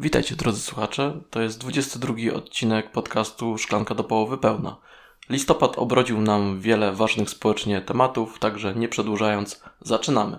Witajcie 0.00 0.36
drodzy 0.36 0.60
słuchacze, 0.60 1.20
to 1.30 1.40
jest 1.40 1.58
22 1.58 2.14
odcinek 2.34 2.90
podcastu 2.90 3.58
Szklanka 3.58 3.94
do 3.94 4.04
połowy 4.04 4.38
pełna. 4.38 4.76
Listopad 5.30 5.78
obrodził 5.78 6.20
nam 6.20 6.60
wiele 6.60 6.92
ważnych 6.92 7.30
społecznie 7.30 7.80
tematów, 7.80 8.38
także 8.38 8.74
nie 8.74 8.88
przedłużając, 8.88 9.64
zaczynamy. 9.80 10.38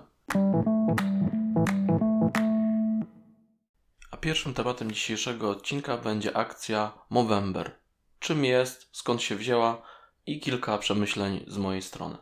A 4.12 4.18
pierwszym 4.18 4.54
tematem 4.54 4.92
dzisiejszego 4.92 5.50
odcinka 5.50 5.98
będzie 5.98 6.38
akcja 6.38 6.92
Movember. 7.10 7.72
Czym 8.20 8.46
jest, 8.46 8.90
skąd 8.92 9.22
się 9.22 9.36
wzięła 9.36 9.82
i 10.26 10.40
kilka 10.40 10.78
przemyśleń 10.78 11.46
z 11.48 11.58
mojej 11.58 11.82
strony. 11.82 12.18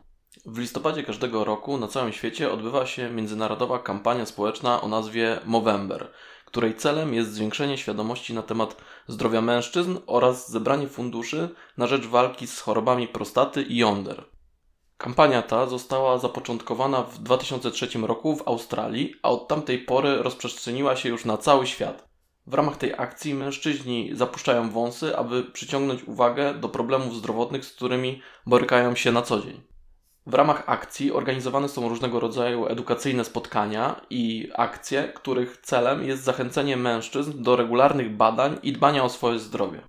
W 0.46 0.58
listopadzie 0.58 1.02
każdego 1.02 1.44
roku 1.44 1.78
na 1.78 1.88
całym 1.88 2.12
świecie 2.12 2.52
odbywa 2.52 2.86
się 2.86 3.10
międzynarodowa 3.10 3.78
kampania 3.78 4.26
społeczna 4.26 4.80
o 4.80 4.88
nazwie 4.88 5.40
Movember, 5.44 6.12
której 6.50 6.74
celem 6.74 7.14
jest 7.14 7.32
zwiększenie 7.32 7.78
świadomości 7.78 8.34
na 8.34 8.42
temat 8.42 8.76
zdrowia 9.06 9.40
mężczyzn 9.40 9.98
oraz 10.06 10.50
zebranie 10.50 10.88
funduszy 10.88 11.48
na 11.76 11.86
rzecz 11.86 12.06
walki 12.06 12.46
z 12.46 12.60
chorobami 12.60 13.08
prostaty 13.08 13.62
i 13.62 13.76
jąder. 13.76 14.24
Kampania 14.98 15.42
ta 15.42 15.66
została 15.66 16.18
zapoczątkowana 16.18 17.02
w 17.02 17.18
2003 17.18 17.88
roku 17.98 18.36
w 18.36 18.48
Australii, 18.48 19.14
a 19.22 19.30
od 19.30 19.48
tamtej 19.48 19.78
pory 19.78 20.22
rozprzestrzeniła 20.22 20.96
się 20.96 21.08
już 21.08 21.24
na 21.24 21.36
cały 21.36 21.66
świat. 21.66 22.08
W 22.46 22.54
ramach 22.54 22.76
tej 22.76 22.94
akcji 22.98 23.34
mężczyźni 23.34 24.10
zapuszczają 24.14 24.70
wąsy, 24.70 25.16
aby 25.16 25.44
przyciągnąć 25.44 26.04
uwagę 26.04 26.54
do 26.54 26.68
problemów 26.68 27.16
zdrowotnych, 27.16 27.64
z 27.64 27.72
którymi 27.72 28.22
borykają 28.46 28.94
się 28.94 29.12
na 29.12 29.22
co 29.22 29.40
dzień. 29.40 29.69
W 30.26 30.34
ramach 30.34 30.62
akcji 30.66 31.12
organizowane 31.12 31.68
są 31.68 31.88
różnego 31.88 32.20
rodzaju 32.20 32.66
edukacyjne 32.66 33.24
spotkania 33.24 34.00
i 34.10 34.50
akcje, 34.54 35.12
których 35.14 35.56
celem 35.56 36.04
jest 36.04 36.22
zachęcenie 36.22 36.76
mężczyzn 36.76 37.42
do 37.42 37.56
regularnych 37.56 38.16
badań 38.16 38.58
i 38.62 38.72
dbania 38.72 39.04
o 39.04 39.08
swoje 39.08 39.38
zdrowie. 39.38 39.80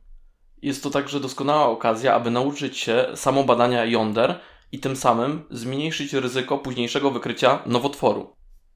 Jest 0.62 0.84
to 0.84 0.90
także 0.90 1.20
doskonała 1.20 1.66
okazja, 1.66 2.14
aby 2.14 2.32
nauczyć 2.32 2.78
się 2.78 3.06
samobadania 3.16 3.86
jąder 3.86 4.40
i 4.72 4.80
tym 4.80 4.96
samym 4.96 5.44
zmniejszyć 5.50 6.14
ryzyko 6.14 6.58
późniejszego 6.58 7.12
wykrycia 7.12 7.60
nowotworu. 7.66 8.36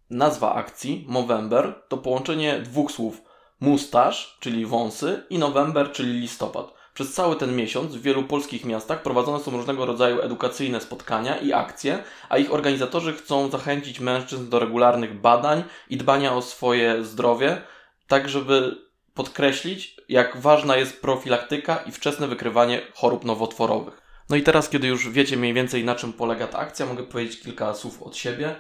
Nazwa 0.10 0.54
akcji 0.54 1.06
Movember 1.08 1.84
to 1.88 1.98
połączenie 1.98 2.60
dwóch 2.60 2.92
słów 2.92 3.22
mustaż, 3.60 4.38
czyli 4.40 4.66
wąsy, 4.66 5.24
i 5.30 5.40
November, 5.40 5.92
czyli 5.92 6.20
listopad. 6.20 6.74
Przez 6.96 7.14
cały 7.14 7.36
ten 7.36 7.56
miesiąc 7.56 7.96
w 7.96 8.02
wielu 8.02 8.24
polskich 8.24 8.66
miastach 8.66 9.02
prowadzone 9.02 9.40
są 9.40 9.52
różnego 9.52 9.86
rodzaju 9.86 10.22
edukacyjne 10.22 10.82
spotkania 10.82 11.38
i 11.38 11.54
akcje, 11.54 12.04
a 12.30 12.38
ich 12.38 12.54
organizatorzy 12.54 13.14
chcą 13.14 13.50
zachęcić 13.50 14.00
mężczyzn 14.00 14.50
do 14.50 14.60
regularnych 14.60 15.22
badań 15.22 15.64
i 15.90 15.98
dbania 15.98 16.34
o 16.34 16.42
swoje 16.42 17.04
zdrowie, 17.04 17.62
tak 18.08 18.30
żeby 18.30 18.78
podkreślić, 19.14 19.98
jak 20.10 20.38
ważna 20.38 20.78
jest 20.78 21.02
profilaktyka 21.02 21.78
i 21.78 21.92
wczesne 21.92 22.28
wykrywanie 22.28 22.82
chorób 22.94 23.26
nowotworowych. 23.26 24.02
No 24.30 24.36
i 24.36 24.44
teraz, 24.44 24.70
kiedy 24.70 24.88
już 24.88 25.10
wiecie 25.10 25.38
mniej 25.38 25.54
więcej 25.54 25.84
na 25.84 25.96
czym 25.96 26.14
polega 26.14 26.48
ta 26.48 26.58
akcja, 26.58 26.86
mogę 26.86 27.04
powiedzieć 27.04 27.42
kilka 27.42 27.74
słów 27.74 28.04
od 28.04 28.18
siebie. 28.18 28.56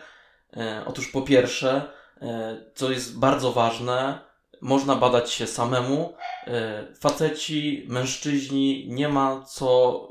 E, 0.57 0.83
otóż 0.85 1.07
po 1.07 1.21
pierwsze, 1.21 1.81
e, 2.21 2.57
co 2.75 2.91
jest 2.91 3.19
bardzo 3.19 3.51
ważne, 3.51 4.19
można 4.65 4.95
badać 4.95 5.31
się 5.31 5.47
samemu. 5.47 6.13
E, 6.47 6.85
faceci, 6.99 7.85
mężczyźni, 7.89 8.87
nie 8.89 9.09
ma 9.09 9.41
co 9.41 10.01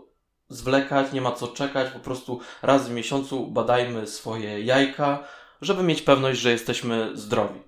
zwlekać, 0.49 1.13
nie 1.13 1.21
ma 1.21 1.33
co 1.33 1.49
czekać, 1.49 1.93
po 1.93 1.99
prostu 1.99 2.41
raz 2.63 2.89
w 2.89 2.93
miesiącu 2.93 3.47
badajmy 3.47 4.07
swoje 4.07 4.61
jajka, 4.61 5.25
żeby 5.61 5.83
mieć 5.83 6.03
pewność, 6.03 6.41
że 6.41 6.51
jesteśmy 6.51 7.11
zdrowi. 7.15 7.63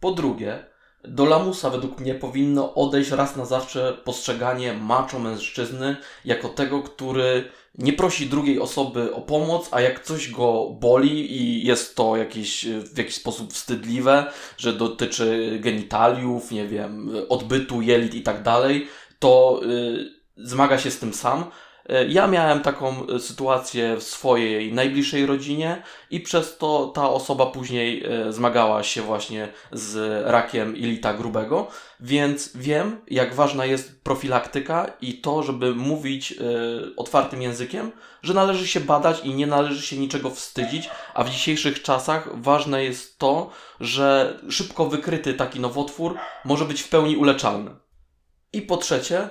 Po 0.00 0.10
drugie, 0.10 0.66
do 1.04 1.24
lamusa 1.24 1.70
według 1.70 2.00
mnie 2.00 2.14
powinno 2.14 2.74
odejść 2.74 3.10
raz 3.10 3.36
na 3.36 3.44
zawsze 3.44 3.96
postrzeganie 4.04 4.74
macho 4.74 5.18
mężczyzny 5.18 5.96
jako 6.24 6.48
tego, 6.48 6.82
który 6.82 7.50
nie 7.78 7.92
prosi 7.92 8.26
drugiej 8.26 8.60
osoby 8.60 9.14
o 9.14 9.20
pomoc, 9.20 9.68
a 9.70 9.80
jak 9.80 10.04
coś 10.04 10.30
go 10.30 10.70
boli 10.80 11.42
i 11.42 11.66
jest 11.66 11.96
to 11.96 12.16
jakieś, 12.16 12.66
w 12.66 12.98
jakiś 12.98 13.14
sposób 13.14 13.52
wstydliwe, 13.52 14.32
że 14.56 14.72
dotyczy 14.72 15.58
genitaliów, 15.62 16.50
nie 16.50 16.66
wiem, 16.66 17.10
odbytu, 17.28 17.82
jelit 17.82 18.14
i 18.14 18.22
tak 18.22 18.42
dalej, 18.42 18.88
to 19.18 19.60
yy, 19.66 20.10
zmaga 20.36 20.78
się 20.78 20.90
z 20.90 20.98
tym 20.98 21.14
sam 21.14 21.44
ja 22.08 22.26
miałem 22.26 22.60
taką 22.60 23.06
e, 23.06 23.18
sytuację 23.18 23.96
w 23.96 24.02
swojej 24.02 24.72
najbliższej 24.72 25.26
rodzinie 25.26 25.82
i 26.10 26.20
przez 26.20 26.58
to 26.58 26.92
ta 26.94 27.10
osoba 27.10 27.46
później 27.46 28.04
e, 28.04 28.32
zmagała 28.32 28.82
się 28.82 29.02
właśnie 29.02 29.48
z 29.72 30.22
rakiem 30.26 30.76
ilita 30.76 31.14
grubego, 31.14 31.66
więc 32.00 32.56
wiem, 32.56 33.00
jak 33.10 33.34
ważna 33.34 33.64
jest 33.64 34.02
profilaktyka 34.02 34.92
i 35.00 35.14
to, 35.14 35.42
żeby 35.42 35.74
mówić 35.74 36.34
otwartym 36.96 37.42
językiem, 37.42 37.92
że 38.22 38.34
należy 38.34 38.68
się 38.68 38.80
badać 38.80 39.24
i 39.24 39.34
nie 39.34 39.46
należy 39.46 39.86
się 39.86 39.96
niczego 39.96 40.30
wstydzić, 40.30 40.90
a 41.14 41.24
w 41.24 41.30
dzisiejszych 41.30 41.82
czasach 41.82 42.42
ważne 42.42 42.84
jest 42.84 43.18
to, 43.18 43.50
że 43.80 44.38
szybko 44.50 44.86
wykryty 44.86 45.34
taki 45.34 45.60
nowotwór 45.60 46.18
może 46.44 46.64
być 46.64 46.82
w 46.82 46.88
pełni 46.88 47.16
uleczalny. 47.16 47.70
I 48.52 48.62
po 48.62 48.76
trzecie, 48.76 49.28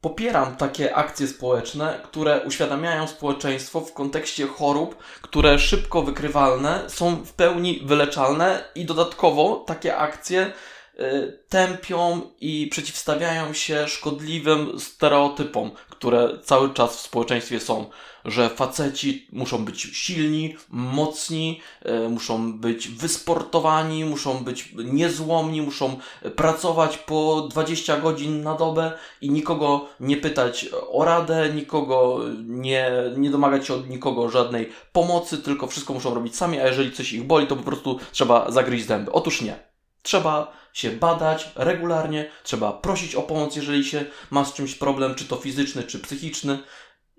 popieram 0.00 0.56
takie 0.56 0.94
akcje 0.94 1.26
społeczne, 1.28 2.00
które 2.04 2.40
uświadamiają 2.40 3.06
społeczeństwo 3.06 3.80
w 3.80 3.92
kontekście 3.92 4.46
chorób, 4.46 4.96
które 5.22 5.58
szybko 5.58 6.02
wykrywalne, 6.02 6.84
są 6.90 7.16
w 7.16 7.32
pełni 7.32 7.80
wyleczalne 7.84 8.64
i 8.74 8.84
dodatkowo 8.84 9.64
takie 9.66 9.96
akcje 9.96 10.52
y, 11.00 11.38
tępią 11.48 12.20
i 12.40 12.68
przeciwstawiają 12.70 13.52
się 13.52 13.88
szkodliwym 13.88 14.80
stereotypom, 14.80 15.70
które 15.90 16.38
cały 16.44 16.74
czas 16.74 16.96
w 16.96 17.00
społeczeństwie 17.00 17.60
są 17.60 17.90
że 18.30 18.50
faceci 18.50 19.26
muszą 19.32 19.64
być 19.64 19.80
silni, 19.80 20.56
mocni, 20.70 21.60
e, 21.82 22.08
muszą 22.08 22.52
być 22.52 22.88
wysportowani, 22.88 24.04
muszą 24.04 24.44
być 24.44 24.72
niezłomni, 24.84 25.62
muszą 25.62 25.96
pracować 26.36 26.98
po 26.98 27.48
20 27.50 28.00
godzin 28.00 28.42
na 28.42 28.54
dobę 28.54 28.92
i 29.20 29.30
nikogo 29.30 29.88
nie 30.00 30.16
pytać 30.16 30.66
o 30.90 31.04
radę, 31.04 31.50
nikogo 31.54 32.20
nie, 32.46 32.90
nie 33.16 33.30
domagać 33.30 33.66
się 33.66 33.74
od 33.74 33.88
nikogo 33.88 34.30
żadnej 34.30 34.72
pomocy, 34.92 35.38
tylko 35.38 35.66
wszystko 35.66 35.94
muszą 35.94 36.14
robić 36.14 36.36
sami, 36.36 36.60
a 36.60 36.66
jeżeli 36.66 36.92
coś 36.92 37.12
ich 37.12 37.24
boli, 37.24 37.46
to 37.46 37.56
po 37.56 37.62
prostu 37.62 37.98
trzeba 38.12 38.50
zagryźć 38.50 38.86
zęby. 38.86 39.12
Otóż 39.12 39.42
nie. 39.42 39.68
Trzeba 40.02 40.52
się 40.72 40.90
badać 40.90 41.50
regularnie, 41.54 42.30
trzeba 42.42 42.72
prosić 42.72 43.14
o 43.14 43.22
pomoc, 43.22 43.56
jeżeli 43.56 43.84
się 43.84 44.04
ma 44.30 44.44
z 44.44 44.54
czymś 44.54 44.74
problem, 44.74 45.14
czy 45.14 45.24
to 45.24 45.36
fizyczny, 45.36 45.82
czy 45.82 45.98
psychiczny 45.98 46.58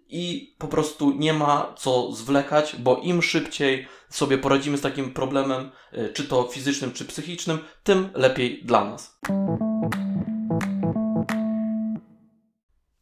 i 0.09 0.55
po 0.57 0.67
prostu 0.67 1.11
nie 1.11 1.33
ma 1.33 1.73
co 1.77 2.11
zwlekać, 2.11 2.75
bo 2.75 2.97
im 2.97 3.21
szybciej 3.21 3.87
sobie 4.09 4.37
poradzimy 4.37 4.77
z 4.77 4.81
takim 4.81 5.13
problemem, 5.13 5.71
y, 5.93 6.13
czy 6.13 6.23
to 6.23 6.43
fizycznym, 6.43 6.91
czy 6.91 7.05
psychicznym, 7.05 7.59
tym 7.83 8.09
lepiej 8.13 8.63
dla 8.63 8.85
nas. 8.85 9.19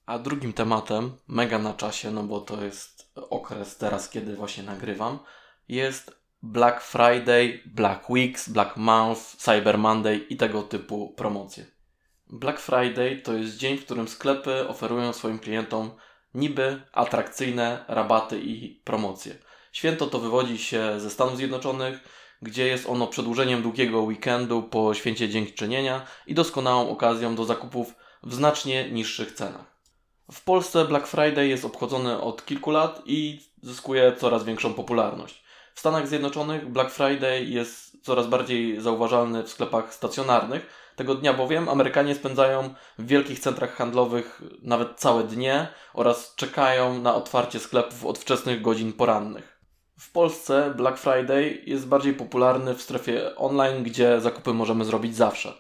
A 0.06 0.20
drugim 0.20 0.54
tematem, 0.54 1.12
mega 1.28 1.60
na 1.60 1.74
czasie, 1.74 2.12
no 2.12 2.24
bo 2.24 2.42
to 2.42 2.64
jest 2.64 3.12
okres 3.16 3.78
teraz, 3.78 4.10
kiedy 4.10 4.36
właśnie 4.36 4.64
nagrywam, 4.64 5.20
jest 5.68 6.18
Black 6.44 6.82
Friday, 6.82 7.62
Black 7.66 8.10
Weeks, 8.10 8.50
Black 8.50 8.78
Month, 8.78 9.22
Cyber 9.22 9.78
Monday 9.78 10.18
i 10.18 10.38
tego 10.38 10.64
typu 10.64 11.14
promocje. 11.14 11.66
Black 12.30 12.60
Friday 12.60 13.22
to 13.24 13.34
jest 13.34 13.58
dzień, 13.58 13.78
w 13.78 13.86
którym 13.86 14.08
sklepy 14.08 14.68
oferują 14.68 15.14
swoim 15.14 15.40
klientom 15.40 15.92
niby 16.38 16.82
atrakcyjne 16.94 17.86
rabaty 17.88 18.40
i 18.40 18.82
promocje. 18.84 19.36
Święto 19.72 20.08
to 20.08 20.20
wywodzi 20.20 20.58
się 20.58 21.00
ze 21.00 21.10
Stanów 21.10 21.38
Zjednoczonych, 21.38 22.00
gdzie 22.42 22.68
jest 22.68 22.90
ono 22.90 23.08
przedłużeniem 23.08 23.62
długiego 23.62 24.02
weekendu 24.02 24.64
po 24.64 24.94
święcie 24.94 25.30
dziękczynienia 25.30 26.06
i 26.28 26.34
doskonałą 26.34 26.90
okazją 26.90 27.36
do 27.36 27.46
zakupów 27.46 27.94
w 28.24 28.34
znacznie 28.34 28.92
niższych 28.92 29.32
cenach. 29.32 29.78
W 30.32 30.44
Polsce 30.44 30.86
Black 30.86 31.08
Friday 31.08 31.48
jest 31.48 31.66
obchodzony 31.66 32.22
od 32.22 32.46
kilku 32.46 32.72
lat 32.72 33.02
i 33.06 33.42
zyskuje 33.62 34.16
coraz 34.18 34.44
większą 34.44 34.74
popularność. 34.74 35.44
W 35.74 35.80
Stanach 35.80 36.08
Zjednoczonych 36.08 36.70
Black 36.70 36.92
Friday 36.92 37.46
jest 37.46 38.04
coraz 38.04 38.28
bardziej 38.28 38.82
zauważalny 38.82 39.44
w 39.44 39.50
sklepach 39.50 39.94
stacjonarnych, 39.94 40.66
tego 40.98 41.16
dnia 41.16 41.34
bowiem 41.34 41.70
Amerykanie 41.70 42.16
spędzają 42.16 42.74
w 43.00 43.08
wielkich 43.08 43.40
centrach 43.40 43.76
handlowych 43.76 44.42
nawet 44.62 45.00
całe 45.00 45.24
dnie 45.24 45.68
oraz 45.94 46.36
czekają 46.36 47.00
na 47.00 47.16
otwarcie 47.16 47.60
sklepów 47.60 48.06
od 48.06 48.20
wczesnych 48.20 48.62
godzin 48.62 48.94
porannych. 48.94 49.62
W 50.00 50.12
Polsce 50.12 50.74
Black 50.76 50.98
Friday 50.98 51.62
jest 51.66 51.88
bardziej 51.88 52.14
popularny 52.14 52.76
w 52.76 52.82
strefie 52.82 53.36
online, 53.36 53.84
gdzie 53.84 54.22
zakupy 54.22 54.54
możemy 54.54 54.86
zrobić 54.86 55.16
zawsze. 55.16 55.54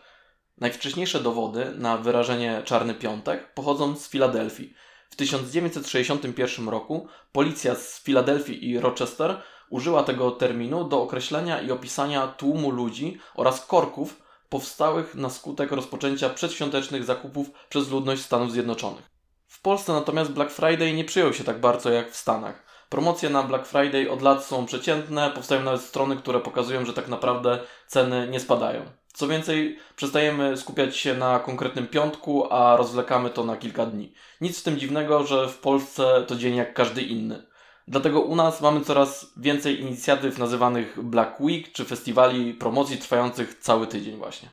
Najwcześniejsze 0.57 1.19
dowody 1.19 1.72
na 1.75 1.98
wyrażenie 1.98 2.62
Czarny 2.66 2.94
Piątek 2.94 3.54
pochodzą 3.54 3.95
z 3.95 4.10
Filadelfii. 4.10 4.74
W 5.10 5.16
1961 5.16 6.69
roku 6.69 7.07
policja 7.31 7.75
z 7.75 8.04
Filadelfii 8.04 8.69
i 8.69 8.80
Rochester 8.80 9.42
użyła 9.69 10.04
tego 10.04 10.31
terminu 10.31 10.84
do 10.84 11.01
określenia 11.01 11.62
i 11.62 11.72
opisania 11.72 12.28
tłumu 12.28 12.72
ludzi 12.72 13.19
oraz 13.36 13.66
korków 13.66 14.26
powstałych 14.49 15.15
na 15.15 15.29
skutek 15.29 15.71
rozpoczęcia 15.71 16.29
przedświątecznych 16.29 17.03
zakupów 17.03 17.51
przez 17.69 17.89
ludność 17.89 18.21
Stanów 18.21 18.51
Zjednoczonych. 18.51 19.09
W 19.47 19.61
Polsce 19.61 19.94
natomiast 19.94 20.31
Black 20.31 20.51
Friday 20.51 20.94
nie 20.94 21.05
przyjął 21.05 21.33
się 21.33 21.44
tak 21.44 21.59
bardzo 21.59 21.89
jak 21.89 22.11
w 22.11 22.15
Stanach. 22.15 22.63
Promocje 22.89 23.29
na 23.29 23.44
Black 23.44 23.65
Friday 23.65 24.11
od 24.11 24.21
lat 24.21 24.45
są 24.45 24.65
przeciętne, 24.65 25.31
powstają 25.31 25.63
nawet 25.63 25.81
strony, 25.81 26.15
które 26.15 26.39
pokazują, 26.39 26.85
że 26.85 26.94
tak 26.94 27.07
naprawdę 27.07 27.59
ceny 27.88 28.27
nie 28.31 28.39
spadają. 28.39 28.85
Co 29.13 29.27
więcej, 29.27 29.79
przestajemy 29.95 30.57
skupiać 30.57 30.97
się 30.97 31.13
na 31.13 31.39
konkretnym 31.39 31.88
piątku, 31.88 32.53
a 32.53 32.77
rozwlekamy 32.77 33.29
to 33.29 33.43
na 33.43 33.57
kilka 33.57 33.85
dni. 33.85 34.13
Nic 34.41 34.59
w 34.59 34.63
tym 34.63 34.79
dziwnego, 34.79 35.23
że 35.23 35.47
w 35.47 35.57
Polsce 35.57 36.23
to 36.27 36.35
dzień 36.35 36.55
jak 36.55 36.73
każdy 36.73 37.01
inny. 37.01 37.47
Dlatego 37.88 38.22
u 38.22 38.36
nas 38.36 38.62
mamy 38.62 38.81
coraz 38.81 39.34
więcej 39.38 39.81
inicjatyw 39.81 40.38
nazywanych 40.38 41.04
Black 41.04 41.42
Week 41.42 41.72
czy 41.72 41.86
festiwali 41.86 42.54
promocji 42.54 42.98
trwających 42.98 43.60
cały 43.60 43.88
tydzień 43.88 44.18
właśnie. 44.18 44.50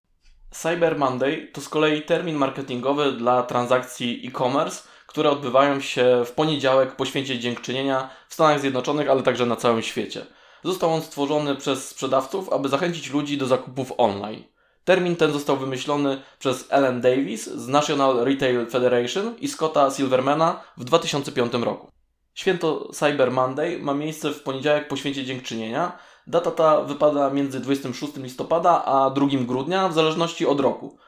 Cyber 0.50 0.98
Monday 0.98 1.48
to 1.52 1.60
z 1.60 1.68
kolei 1.68 2.02
termin 2.02 2.36
marketingowy 2.36 3.12
dla 3.12 3.42
transakcji 3.42 4.22
e-commerce, 4.26 4.82
które 5.06 5.30
odbywają 5.30 5.80
się 5.80 6.22
w 6.26 6.32
poniedziałek 6.32 6.96
po 6.96 7.04
święcie 7.04 7.38
dziękczynienia 7.38 8.10
w 8.28 8.34
Stanach 8.34 8.60
Zjednoczonych, 8.60 9.10
ale 9.10 9.22
także 9.22 9.46
na 9.46 9.56
całym 9.56 9.82
świecie. 9.82 10.26
Został 10.64 10.94
on 10.94 11.02
stworzony 11.02 11.56
przez 11.56 11.88
sprzedawców, 11.88 12.52
aby 12.52 12.68
zachęcić 12.68 13.10
ludzi 13.10 13.38
do 13.38 13.46
zakupów 13.46 13.92
online. 13.96 14.44
Termin 14.84 15.16
ten 15.16 15.32
został 15.32 15.56
wymyślony 15.56 16.22
przez 16.38 16.66
Ellen 16.70 17.00
Davis 17.00 17.46
z 17.46 17.68
National 17.68 18.24
Retail 18.24 18.66
Federation 18.66 19.36
i 19.38 19.48
Scotta 19.48 19.90
Silvermana 19.90 20.60
w 20.76 20.84
2005 20.84 21.52
roku. 21.52 21.93
Święto 22.34 22.88
Cyber 22.92 23.30
Monday 23.30 23.78
ma 23.78 23.94
miejsce 23.94 24.30
w 24.30 24.42
poniedziałek 24.42 24.88
po 24.88 24.96
święcie 24.96 25.24
dziękczynienia. 25.24 25.98
Data 26.26 26.50
ta 26.50 26.80
wypada 26.80 27.30
między 27.30 27.60
26 27.60 28.16
listopada 28.16 28.84
a 28.84 29.10
2 29.10 29.26
grudnia 29.46 29.88
w 29.88 29.92
zależności 29.92 30.46
od 30.46 30.60
roku. 30.60 30.98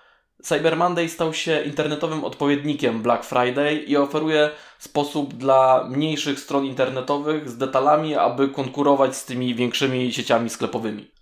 Cyber 0.42 0.76
Monday 0.76 1.08
stał 1.08 1.34
się 1.34 1.62
internetowym 1.62 2.24
odpowiednikiem 2.24 3.02
Black 3.02 3.24
Friday 3.24 3.74
i 3.74 3.96
oferuje 3.96 4.50
sposób 4.78 5.34
dla 5.34 5.84
mniejszych 5.90 6.40
stron 6.40 6.64
internetowych 6.64 7.50
z 7.50 7.56
detalami, 7.56 8.14
aby 8.14 8.48
konkurować 8.48 9.16
z 9.16 9.24
tymi 9.24 9.54
większymi 9.54 10.12
sieciami 10.12 10.50
sklepowymi. 10.50 11.15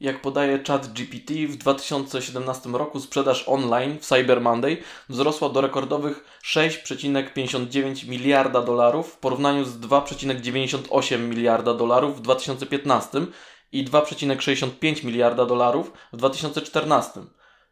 Jak 0.00 0.22
podaje 0.22 0.62
ChatGPT, 0.66 1.34
w 1.48 1.56
2017 1.56 2.68
roku 2.68 3.00
sprzedaż 3.00 3.44
online 3.46 3.98
w 3.98 4.04
Cyber 4.06 4.40
Monday 4.40 4.76
wzrosła 5.08 5.48
do 5.48 5.60
rekordowych 5.60 6.40
6,59 6.44 8.08
miliarda 8.08 8.62
dolarów 8.62 9.12
w 9.12 9.16
porównaniu 9.16 9.64
z 9.64 9.80
2,98 9.80 11.18
miliarda 11.18 11.74
dolarów 11.74 12.18
w 12.18 12.20
2015 12.20 13.26
i 13.72 13.84
2,65 13.84 15.04
miliarda 15.04 15.46
dolarów 15.46 15.92
w 16.12 16.16
2014. 16.16 17.20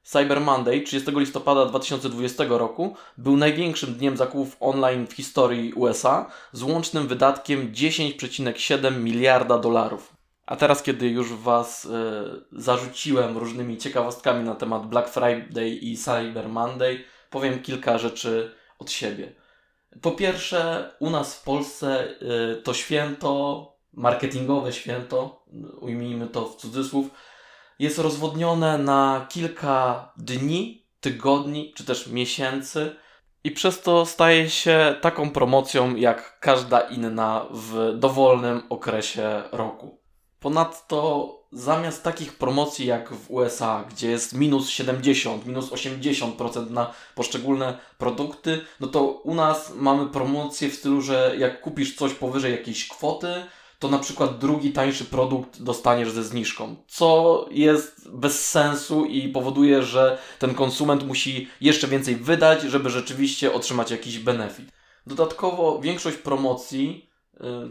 Cyber 0.02 0.40
Monday 0.40 0.80
30 0.80 1.10
listopada 1.10 1.66
2020 1.66 2.44
roku 2.48 2.96
był 3.18 3.36
największym 3.36 3.94
dniem 3.94 4.16
zakupów 4.16 4.56
online 4.60 5.06
w 5.06 5.12
historii 5.12 5.72
USA 5.72 6.30
z 6.52 6.62
łącznym 6.62 7.06
wydatkiem 7.06 7.72
10,7 7.72 9.00
miliarda 9.00 9.58
dolarów. 9.58 10.17
A 10.48 10.56
teraz, 10.56 10.82
kiedy 10.82 11.08
już 11.08 11.32
Was 11.32 11.84
y, 11.84 11.90
zarzuciłem 12.52 13.38
różnymi 13.38 13.78
ciekawostkami 13.78 14.44
na 14.44 14.54
temat 14.54 14.86
Black 14.86 15.08
Friday 15.08 15.68
i 15.68 15.96
Cyber 15.96 16.48
Monday, 16.48 17.04
powiem 17.30 17.62
kilka 17.62 17.98
rzeczy 17.98 18.54
od 18.78 18.90
siebie. 18.90 19.32
Po 20.02 20.10
pierwsze, 20.10 20.90
u 21.00 21.10
nas 21.10 21.36
w 21.36 21.42
Polsce 21.42 22.08
y, 22.22 22.62
to 22.62 22.74
święto, 22.74 23.72
marketingowe 23.92 24.72
święto, 24.72 25.44
ujmijmy 25.80 26.26
to 26.26 26.44
w 26.44 26.56
cudzysłów, 26.56 27.06
jest 27.78 27.98
rozwodnione 27.98 28.78
na 28.78 29.26
kilka 29.28 30.12
dni, 30.16 30.86
tygodni 31.00 31.72
czy 31.76 31.84
też 31.84 32.06
miesięcy 32.06 32.96
i 33.44 33.50
przez 33.50 33.80
to 33.80 34.06
staje 34.06 34.50
się 34.50 34.94
taką 35.00 35.30
promocją 35.30 35.96
jak 35.96 36.40
każda 36.40 36.80
inna 36.80 37.46
w 37.50 37.92
dowolnym 37.98 38.62
okresie 38.68 39.42
roku. 39.52 39.97
Ponadto 40.40 41.34
zamiast 41.52 42.02
takich 42.02 42.34
promocji 42.34 42.86
jak 42.86 43.12
w 43.12 43.30
USA, 43.30 43.84
gdzie 43.90 44.10
jest 44.10 44.34
minus 44.34 44.68
70, 44.68 45.46
minus 45.46 45.70
80% 45.70 46.70
na 46.70 46.94
poszczególne 47.14 47.78
produkty, 47.98 48.60
no 48.80 48.86
to 48.86 49.04
u 49.04 49.34
nas 49.34 49.72
mamy 49.76 50.06
promocje 50.06 50.68
w 50.68 50.74
stylu, 50.74 51.00
że 51.00 51.34
jak 51.38 51.60
kupisz 51.60 51.96
coś 51.96 52.14
powyżej 52.14 52.52
jakiejś 52.52 52.88
kwoty, 52.88 53.28
to 53.78 53.88
na 53.88 53.98
przykład 53.98 54.38
drugi 54.38 54.72
tańszy 54.72 55.04
produkt 55.04 55.62
dostaniesz 55.62 56.10
ze 56.10 56.24
zniżką, 56.24 56.76
co 56.88 57.46
jest 57.50 58.10
bez 58.10 58.48
sensu 58.48 59.04
i 59.04 59.28
powoduje, 59.28 59.82
że 59.82 60.18
ten 60.38 60.54
konsument 60.54 61.06
musi 61.06 61.48
jeszcze 61.60 61.88
więcej 61.88 62.16
wydać, 62.16 62.62
żeby 62.62 62.90
rzeczywiście 62.90 63.52
otrzymać 63.52 63.90
jakiś 63.90 64.18
benefit. 64.18 64.68
Dodatkowo 65.06 65.80
większość 65.80 66.16
promocji, 66.16 67.07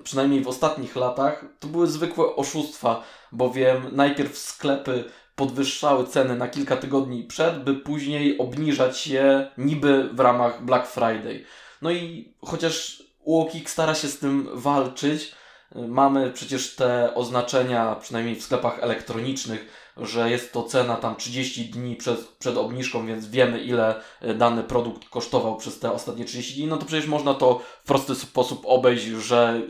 przynajmniej 0.04 0.44
w 0.44 0.48
ostatnich 0.48 0.96
latach, 0.96 1.46
to 1.60 1.68
były 1.68 1.88
zwykłe 1.88 2.36
oszustwa, 2.36 3.04
bowiem 3.32 3.90
najpierw 3.92 4.38
sklepy 4.38 5.04
podwyższały 5.36 6.08
ceny 6.08 6.36
na 6.36 6.48
kilka 6.48 6.78
tygodni 6.78 7.24
przed, 7.24 7.64
by 7.64 7.74
później 7.76 8.38
obniżać 8.38 9.08
je 9.08 9.52
niby 9.58 10.10
w 10.14 10.20
ramach 10.20 10.66
Black 10.66 10.88
Friday. 10.88 11.46
No 11.82 11.92
i 11.92 12.34
chociaż 12.46 13.04
UOKiK 13.24 13.70
stara 13.70 13.96
się 13.96 14.08
z 14.08 14.20
tym 14.20 14.50
walczyć, 14.54 15.36
Mamy 15.76 16.32
przecież 16.32 16.76
te 16.76 17.16
oznaczenia, 17.16 17.96
przynajmniej 17.96 18.36
w 18.36 18.44
sklepach 18.44 18.80
elektronicznych, 18.80 19.92
że 19.98 20.32
jest 20.32 20.54
to 20.54 20.64
cena 20.64 20.96
tam 20.96 21.16
30 21.16 21.66
dni 21.66 21.96
przed, 21.96 22.20
przed 22.28 22.58
obniżką, 22.58 23.08
więc 23.08 23.28
wiemy 23.28 23.64
ile 23.64 24.02
e, 24.22 24.34
dany 24.34 24.64
produkt 24.64 25.10
kosztował 25.10 25.58
przez 25.58 25.80
te 25.80 25.92
ostatnie 25.92 26.26
30 26.26 26.56
dni. 26.56 26.68
No 26.68 26.78
to 26.78 26.86
przecież 26.86 27.08
można 27.08 27.34
to 27.34 27.62
w 27.84 27.88
prosty 27.88 28.16
sposób 28.16 28.62
obejść, 28.66 29.06
że 29.06 29.62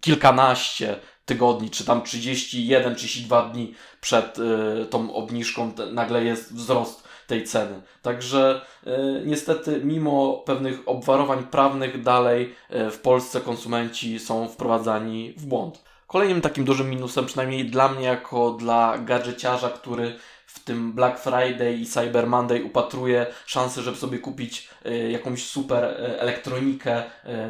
kilkanaście 0.00 1.00
tygodni, 1.24 1.70
czy 1.70 1.84
tam 1.84 2.02
31, 2.02 2.94
32 2.94 3.48
dni 3.48 3.74
przed 4.00 4.38
y, 4.38 4.86
tą 4.90 5.14
obniżką 5.14 5.72
nagle 5.92 6.24
jest 6.24 6.54
wzrost 6.54 7.01
tej 7.32 7.44
ceny. 7.44 7.80
Także 8.02 8.60
y, 8.86 8.90
niestety, 9.26 9.80
mimo 9.84 10.42
pewnych 10.46 10.88
obwarowań 10.88 11.44
prawnych, 11.44 12.02
dalej 12.02 12.54
y, 12.70 12.90
w 12.90 12.98
Polsce 12.98 13.40
konsumenci 13.40 14.18
są 14.18 14.48
wprowadzani 14.48 15.34
w 15.36 15.46
błąd. 15.46 15.82
Kolejnym 16.06 16.40
takim 16.40 16.64
dużym 16.64 16.90
minusem, 16.90 17.26
przynajmniej 17.26 17.70
dla 17.70 17.88
mnie, 17.88 18.06
jako 18.06 18.50
dla 18.50 18.98
gadżeciarza, 18.98 19.70
który 19.70 20.18
w 20.46 20.64
tym 20.64 20.92
Black 20.92 21.18
Friday 21.18 21.74
i 21.74 21.86
Cyber 21.86 22.26
Monday 22.26 22.64
upatruje 22.64 23.26
szansy, 23.46 23.82
żeby 23.82 23.96
sobie 23.96 24.18
kupić 24.18 24.68
y, 24.86 25.10
jakąś 25.10 25.44
super 25.44 25.84
elektronikę 26.18 27.02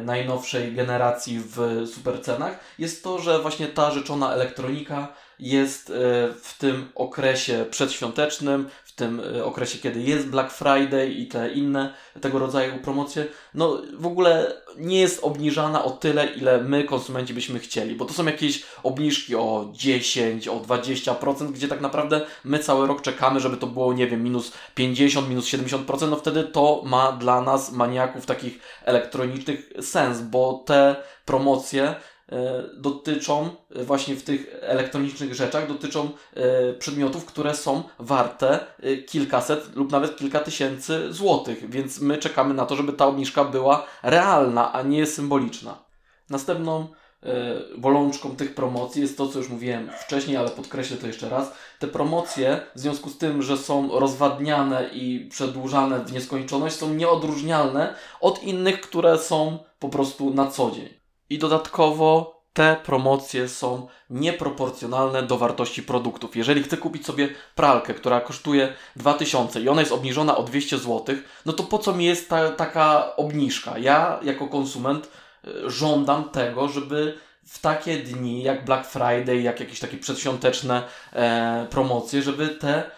najnowszej 0.03 0.73
generacji 0.73 1.39
w 1.39 1.83
super 1.93 2.21
cenach, 2.21 2.59
jest 2.79 3.03
to, 3.03 3.19
że 3.19 3.39
właśnie 3.39 3.67
ta 3.67 3.91
rzeczona 3.91 4.33
elektronika 4.33 5.07
jest 5.39 5.93
w 6.41 6.55
tym 6.57 6.89
okresie 6.95 7.65
przedświątecznym, 7.71 8.69
w 8.93 8.95
tym 8.95 9.21
e, 9.35 9.45
okresie, 9.45 9.79
kiedy 9.79 10.01
jest 10.01 10.27
Black 10.27 10.51
Friday 10.51 11.09
i 11.09 11.27
te 11.27 11.53
inne 11.53 11.93
tego 12.21 12.39
rodzaju 12.39 12.79
promocje, 12.79 13.25
no 13.53 13.81
w 13.93 14.05
ogóle 14.05 14.53
nie 14.77 14.99
jest 14.99 15.23
obniżana 15.23 15.83
o 15.83 15.89
tyle, 15.91 16.25
ile 16.25 16.63
my, 16.63 16.83
konsumenci, 16.83 17.33
byśmy 17.33 17.59
chcieli, 17.59 17.95
bo 17.95 18.05
to 18.05 18.13
są 18.13 18.25
jakieś 18.25 18.63
obniżki 18.83 19.35
o 19.35 19.69
10, 19.73 20.47
o 20.47 20.59
20%, 20.59 21.51
gdzie 21.51 21.67
tak 21.67 21.81
naprawdę 21.81 22.25
my 22.43 22.59
cały 22.59 22.87
rok 22.87 23.01
czekamy, 23.01 23.39
żeby 23.39 23.57
to 23.57 23.67
było, 23.67 23.93
nie 23.93 24.07
wiem, 24.07 24.23
minus 24.23 24.51
50, 24.75 25.29
minus 25.29 25.45
70%, 25.45 26.09
no 26.09 26.15
wtedy 26.15 26.43
to 26.43 26.81
ma 26.85 27.11
dla 27.11 27.41
nas, 27.41 27.71
maniaków 27.71 28.25
takich 28.25 28.59
elektronicznych, 28.85 29.69
sens, 29.81 30.21
bo 30.21 30.63
te 30.65 30.95
promocje 31.25 31.95
E, 31.95 32.12
dotyczą 32.77 33.49
e, 33.75 33.83
właśnie 33.83 34.15
w 34.15 34.23
tych 34.23 34.55
elektronicznych 34.61 35.35
rzeczach, 35.35 35.67
dotyczą 35.67 36.09
e, 36.33 36.73
przedmiotów, 36.73 37.25
które 37.25 37.55
są 37.55 37.83
warte 37.99 38.59
kilkaset 39.07 39.75
lub 39.75 39.91
nawet 39.91 40.15
kilka 40.17 40.39
tysięcy 40.39 41.13
złotych, 41.13 41.69
więc 41.69 42.01
my 42.01 42.17
czekamy 42.17 42.53
na 42.53 42.65
to, 42.65 42.75
żeby 42.75 42.93
ta 42.93 43.05
obniżka 43.05 43.43
była 43.43 43.85
realna, 44.03 44.73
a 44.73 44.81
nie 44.81 45.05
symboliczna. 45.05 45.83
Następną 46.29 46.87
bolączką 47.77 48.35
tych 48.35 48.55
promocji 48.55 49.01
jest 49.01 49.17
to, 49.17 49.27
co 49.27 49.39
już 49.39 49.49
mówiłem 49.49 49.89
wcześniej, 49.99 50.37
ale 50.37 50.49
podkreślę 50.49 50.97
to 50.97 51.07
jeszcze 51.07 51.29
raz. 51.29 51.53
Te 51.79 51.87
promocje, 51.87 52.61
w 52.75 52.79
związku 52.79 53.09
z 53.09 53.17
tym, 53.17 53.41
że 53.41 53.57
są 53.57 53.99
rozwadniane 53.99 54.89
i 54.93 55.27
przedłużane 55.31 55.99
w 55.99 56.13
nieskończoność, 56.13 56.75
są 56.75 56.93
nieodróżnialne 56.93 57.95
od 58.21 58.43
innych, 58.43 58.81
które 58.81 59.17
są 59.17 59.59
po 59.79 59.89
prostu 59.89 60.33
na 60.33 60.47
co 60.47 60.71
dzień. 60.71 61.02
I 61.33 61.37
dodatkowo 61.37 62.41
te 62.53 62.75
promocje 62.85 63.49
są 63.49 63.87
nieproporcjonalne 64.09 65.23
do 65.23 65.37
wartości 65.37 65.83
produktów. 65.83 66.35
Jeżeli 66.35 66.63
chcę 66.63 66.77
kupić 66.77 67.05
sobie 67.05 67.29
pralkę, 67.55 67.93
która 67.93 68.21
kosztuje 68.21 68.73
2000 68.95 69.61
i 69.61 69.69
ona 69.69 69.81
jest 69.81 69.91
obniżona 69.91 70.37
o 70.37 70.43
200 70.43 70.77
zł, 70.77 71.15
no 71.45 71.53
to 71.53 71.63
po 71.63 71.77
co 71.77 71.93
mi 71.93 72.05
jest 72.05 72.29
ta, 72.29 72.51
taka 72.51 73.15
obniżka? 73.15 73.77
Ja 73.77 74.19
jako 74.23 74.47
konsument 74.47 75.09
e, 75.47 75.69
żądam 75.69 76.29
tego, 76.29 76.67
żeby 76.67 77.17
w 77.45 77.61
takie 77.61 77.97
dni 77.97 78.43
jak 78.43 78.65
Black 78.65 78.89
Friday, 78.89 79.41
jak 79.41 79.59
jakieś 79.59 79.79
takie 79.79 79.97
przedświąteczne 79.97 80.83
e, 81.13 81.67
promocje, 81.69 82.21
żeby 82.21 82.47
te 82.47 82.75
e, 82.77 82.89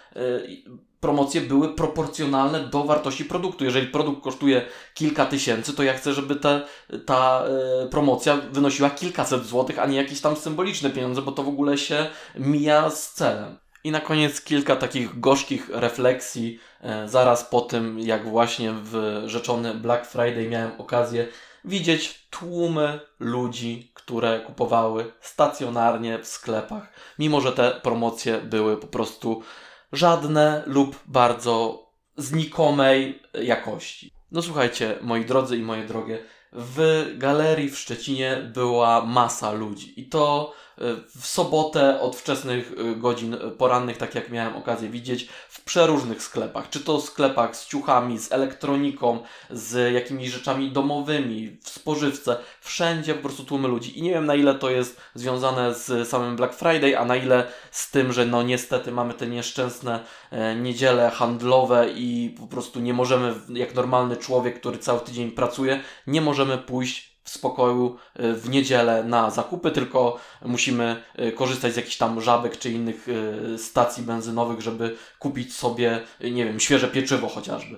promocje 1.05 1.41
były 1.41 1.75
proporcjonalne 1.75 2.59
do 2.59 2.83
wartości 2.83 3.25
produktu. 3.25 3.65
Jeżeli 3.65 3.87
produkt 3.87 4.23
kosztuje 4.23 4.65
kilka 4.93 5.25
tysięcy, 5.25 5.73
to 5.73 5.83
ja 5.83 5.93
chcę, 5.93 6.13
żeby 6.13 6.35
te, 6.35 6.61
ta 7.05 7.45
y, 7.85 7.89
promocja 7.89 8.37
wynosiła 8.37 8.89
kilkaset 8.89 9.45
złotych, 9.45 9.79
a 9.79 9.85
nie 9.85 9.97
jakieś 9.97 10.21
tam 10.21 10.35
symboliczne 10.35 10.89
pieniądze, 10.89 11.21
bo 11.21 11.31
to 11.31 11.43
w 11.43 11.47
ogóle 11.47 11.77
się 11.77 12.07
mija 12.35 12.89
z 12.89 13.13
celem. 13.13 13.57
I 13.83 13.91
na 13.91 14.01
koniec 14.01 14.41
kilka 14.41 14.75
takich 14.75 15.19
gorzkich 15.19 15.69
refleksji 15.69 16.59
e, 16.81 17.09
zaraz 17.09 17.43
po 17.43 17.61
tym, 17.61 17.99
jak 17.99 18.29
właśnie 18.29 18.73
w 18.83 19.23
rzeczony 19.25 19.73
Black 19.73 20.05
Friday 20.05 20.49
miałem 20.49 20.71
okazję 20.77 21.27
widzieć 21.65 22.27
tłumy 22.29 22.99
ludzi, 23.19 23.91
które 23.93 24.39
kupowały 24.39 25.11
stacjonarnie 25.21 26.19
w 26.19 26.27
sklepach, 26.27 26.93
mimo 27.19 27.41
że 27.41 27.51
te 27.51 27.71
promocje 27.83 28.41
były 28.41 28.77
po 28.77 28.87
prostu 28.87 29.41
żadne 29.91 30.63
lub 30.65 30.99
bardzo 31.05 31.85
znikomej 32.17 33.21
jakości. 33.33 34.11
No 34.31 34.41
słuchajcie, 34.41 34.97
moi 35.01 35.25
drodzy 35.25 35.57
i 35.57 35.61
moje 35.61 35.85
drogie, 35.85 36.23
w 36.51 37.05
galerii 37.17 37.69
w 37.69 37.79
Szczecinie 37.79 38.51
była 38.53 39.05
masa 39.05 39.51
ludzi 39.51 40.01
i 40.01 40.09
to 40.09 40.53
w 41.19 41.25
sobotę 41.25 41.99
od 42.01 42.15
wczesnych 42.15 42.71
y, 42.71 42.95
godzin 42.95 43.37
porannych, 43.57 43.97
tak 43.97 44.15
jak 44.15 44.29
miałem 44.29 44.55
okazję 44.55 44.89
widzieć, 44.89 45.27
w 45.49 45.63
przeróżnych 45.63 46.23
sklepach. 46.23 46.69
Czy 46.69 46.79
to 46.79 47.01
sklepach 47.01 47.55
z 47.55 47.67
ciuchami, 47.67 48.19
z 48.19 48.31
elektroniką, 48.31 49.19
z 49.49 49.93
jakimiś 49.93 50.29
rzeczami 50.29 50.71
domowymi, 50.71 51.57
w 51.63 51.69
spożywce. 51.69 52.37
Wszędzie 52.61 53.13
po 53.13 53.21
prostu 53.21 53.43
tłumy 53.43 53.67
ludzi. 53.67 53.99
I 53.99 54.01
nie 54.01 54.09
wiem 54.09 54.25
na 54.25 54.35
ile 54.35 54.55
to 54.55 54.69
jest 54.69 55.01
związane 55.15 55.73
z 55.73 56.09
samym 56.09 56.35
Black 56.35 56.53
Friday, 56.53 56.99
a 56.99 57.05
na 57.05 57.15
ile 57.15 57.47
z 57.71 57.91
tym, 57.91 58.13
że 58.13 58.25
no 58.25 58.43
niestety 58.43 58.91
mamy 58.91 59.13
te 59.13 59.27
nieszczęsne 59.27 59.99
e, 60.31 60.55
niedziele 60.55 61.09
handlowe 61.09 61.89
i 61.95 62.35
po 62.39 62.47
prostu 62.47 62.79
nie 62.79 62.93
możemy, 62.93 63.33
jak 63.49 63.75
normalny 63.75 64.17
człowiek, 64.17 64.59
który 64.59 64.77
cały 64.77 64.99
tydzień 64.99 65.31
pracuje, 65.31 65.81
nie 66.07 66.21
możemy 66.21 66.57
pójść 66.57 67.14
w 67.25 67.29
spokoju 67.29 67.97
y, 68.19 68.33
w 68.33 68.49
niedzielę 68.49 69.03
na 69.03 69.29
zakupy, 69.29 69.71
tylko 69.71 70.19
musimy 70.41 71.03
y, 71.19 71.31
korzystać 71.31 71.73
z 71.73 71.75
jakichś 71.75 71.97
tam 71.97 72.21
żabek 72.21 72.57
czy 72.57 72.71
innych 72.71 73.07
y, 73.09 73.57
stacji 73.57 74.03
benzynowych, 74.03 74.61
żeby 74.61 74.95
kupić 75.19 75.55
sobie, 75.55 76.01
nie 76.31 76.45
wiem, 76.45 76.59
świeże 76.59 76.87
pieczywo 76.87 77.27
chociażby. 77.27 77.77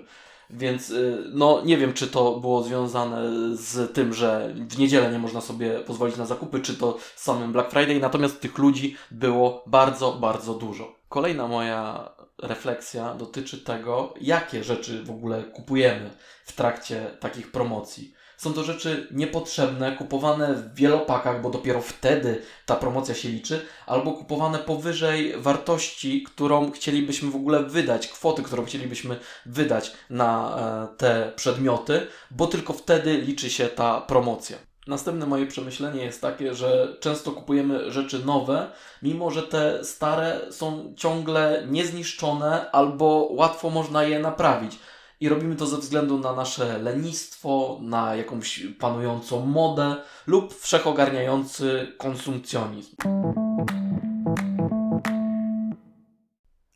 Więc 0.50 0.94
no 1.34 1.62
nie 1.66 1.78
wiem, 1.78 1.94
czy 1.94 2.08
to 2.08 2.40
było 2.40 2.64
związane 2.64 3.22
z 3.56 3.94
tym, 3.94 4.14
że 4.14 4.54
w 4.56 4.78
niedzielę 4.78 5.12
nie 5.12 5.20
można 5.20 5.42
sobie 5.42 5.80
pozwolić 5.80 6.18
na 6.18 6.26
zakupy, 6.26 6.60
czy 6.60 6.78
to 6.78 6.98
z 7.16 7.24
samym 7.24 7.52
Black 7.52 7.72
Friday, 7.72 8.00
natomiast 8.00 8.42
tych 8.42 8.58
ludzi 8.58 8.98
było 9.12 9.64
bardzo, 9.66 10.12
bardzo 10.12 10.54
dużo. 10.54 10.96
Kolejna 11.10 11.48
moja 11.48 12.10
refleksja 12.38 13.14
dotyczy 13.14 13.58
tego, 13.58 14.14
jakie 14.22 14.64
rzeczy 14.64 15.04
w 15.04 15.12
ogóle 15.12 15.44
kupujemy 15.44 16.10
w 16.46 16.54
trakcie 16.54 17.06
takich 17.20 17.52
promocji. 17.52 18.14
Są 18.38 18.54
to 18.54 18.64
rzeczy 18.64 19.08
niepotrzebne, 19.12 19.96
kupowane 19.96 20.54
w 20.54 20.76
wielopakach, 20.76 21.42
bo 21.42 21.50
dopiero 21.50 21.82
wtedy 21.82 22.42
ta 22.66 22.76
promocja 22.76 23.16
się 23.16 23.30
liczy, 23.30 23.66
albo 23.86 24.12
kupowane 24.12 24.60
powyżej 24.60 25.34
wartości, 25.38 26.24
którą 26.24 26.72
chcielibyśmy 26.72 27.32
w 27.32 27.36
ogóle 27.36 27.64
wydać, 27.64 28.08
kwoty, 28.08 28.44
którą 28.44 28.66
chcielibyśmy 28.66 29.20
wydać 29.46 29.92
na 30.10 30.58
e, 30.94 30.98
te 30.98 31.32
przedmioty, 31.36 32.08
bo 32.32 32.48
tylko 32.48 32.74
wtedy 32.74 33.18
liczy 33.18 33.50
się 33.50 33.68
ta 33.68 34.02
promocja. 34.02 34.58
Następne 34.88 35.26
moje 35.26 35.48
przemyślenie 35.48 36.04
jest 36.04 36.22
takie, 36.22 36.54
że 36.54 36.98
często 37.00 37.32
kupujemy 37.32 37.92
rzeczy 37.92 38.26
nowe, 38.26 38.72
mimo 39.02 39.32
że 39.32 39.44
te 39.44 39.84
stare 39.86 40.40
są 40.52 40.94
ciągle 40.98 41.64
niezniszczone 41.70 42.72
albo 42.72 43.28
łatwo 43.32 43.70
można 43.70 44.04
je 44.04 44.20
naprawić. 44.20 44.80
I 45.20 45.30
robimy 45.30 45.56
to 45.56 45.66
ze 45.66 45.78
względu 45.78 46.18
na 46.20 46.34
nasze 46.34 46.80
lenistwo, 46.80 47.80
na 47.82 48.16
jakąś 48.16 48.64
panującą 48.80 49.46
modę 49.46 49.96
lub 50.28 50.54
wszechogarniający 50.54 51.94
konsumpcjonizm. 51.98 52.96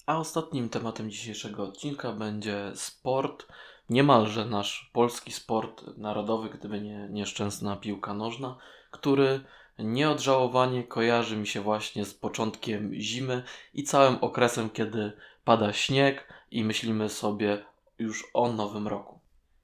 A 0.05 0.17
ostatnim 0.17 0.69
tematem 0.69 1.11
dzisiejszego 1.11 1.63
odcinka 1.63 2.11
będzie 2.11 2.71
sport, 2.75 3.47
niemalże 3.89 4.45
nasz 4.45 4.89
polski 4.93 5.31
sport 5.31 5.83
narodowy, 5.97 6.49
gdyby 6.49 6.81
nie 6.81 7.07
nieszczęsna 7.09 7.75
piłka 7.75 8.13
nożna, 8.13 8.57
który 8.91 9.43
nieodżałowanie 9.79 10.83
kojarzy 10.83 11.37
mi 11.37 11.47
się 11.47 11.61
właśnie 11.61 12.05
z 12.05 12.13
początkiem 12.13 12.93
zimy 12.93 13.43
i 13.73 13.83
całym 13.83 14.17
okresem, 14.21 14.69
kiedy 14.69 15.11
pada 15.43 15.73
śnieg 15.73 16.33
i 16.51 16.63
myślimy 16.63 17.09
sobie 17.09 17.70
już 18.01 18.25
o 18.33 18.53
nowym 18.53 18.87
roku. 18.87 19.19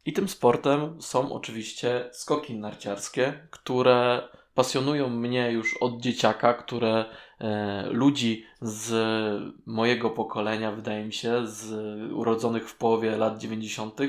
I 0.06 0.14
tym 0.14 0.30
sportem 0.30 1.02
są 1.02 1.34
oczywiście 1.34 2.10
skoki 2.12 2.56
narciarskie, 2.56 3.48
które 3.50 4.30
pasjonują 4.56 5.10
mnie 5.10 5.52
już 5.52 5.78
od 5.78 6.02
dzieciaka, 6.02 6.54
które 6.54 7.06
e, 7.40 7.88
ludzi 7.92 8.46
z 8.62 8.92
mojego 9.66 10.10
pokolenia, 10.10 10.72
wydaje 10.72 11.06
mi 11.06 11.14
się, 11.14 11.48
z 11.48 11.72
urodzonych 12.12 12.70
w 12.70 12.78
połowie 12.78 13.18
lat 13.18 13.38
90., 13.38 14.00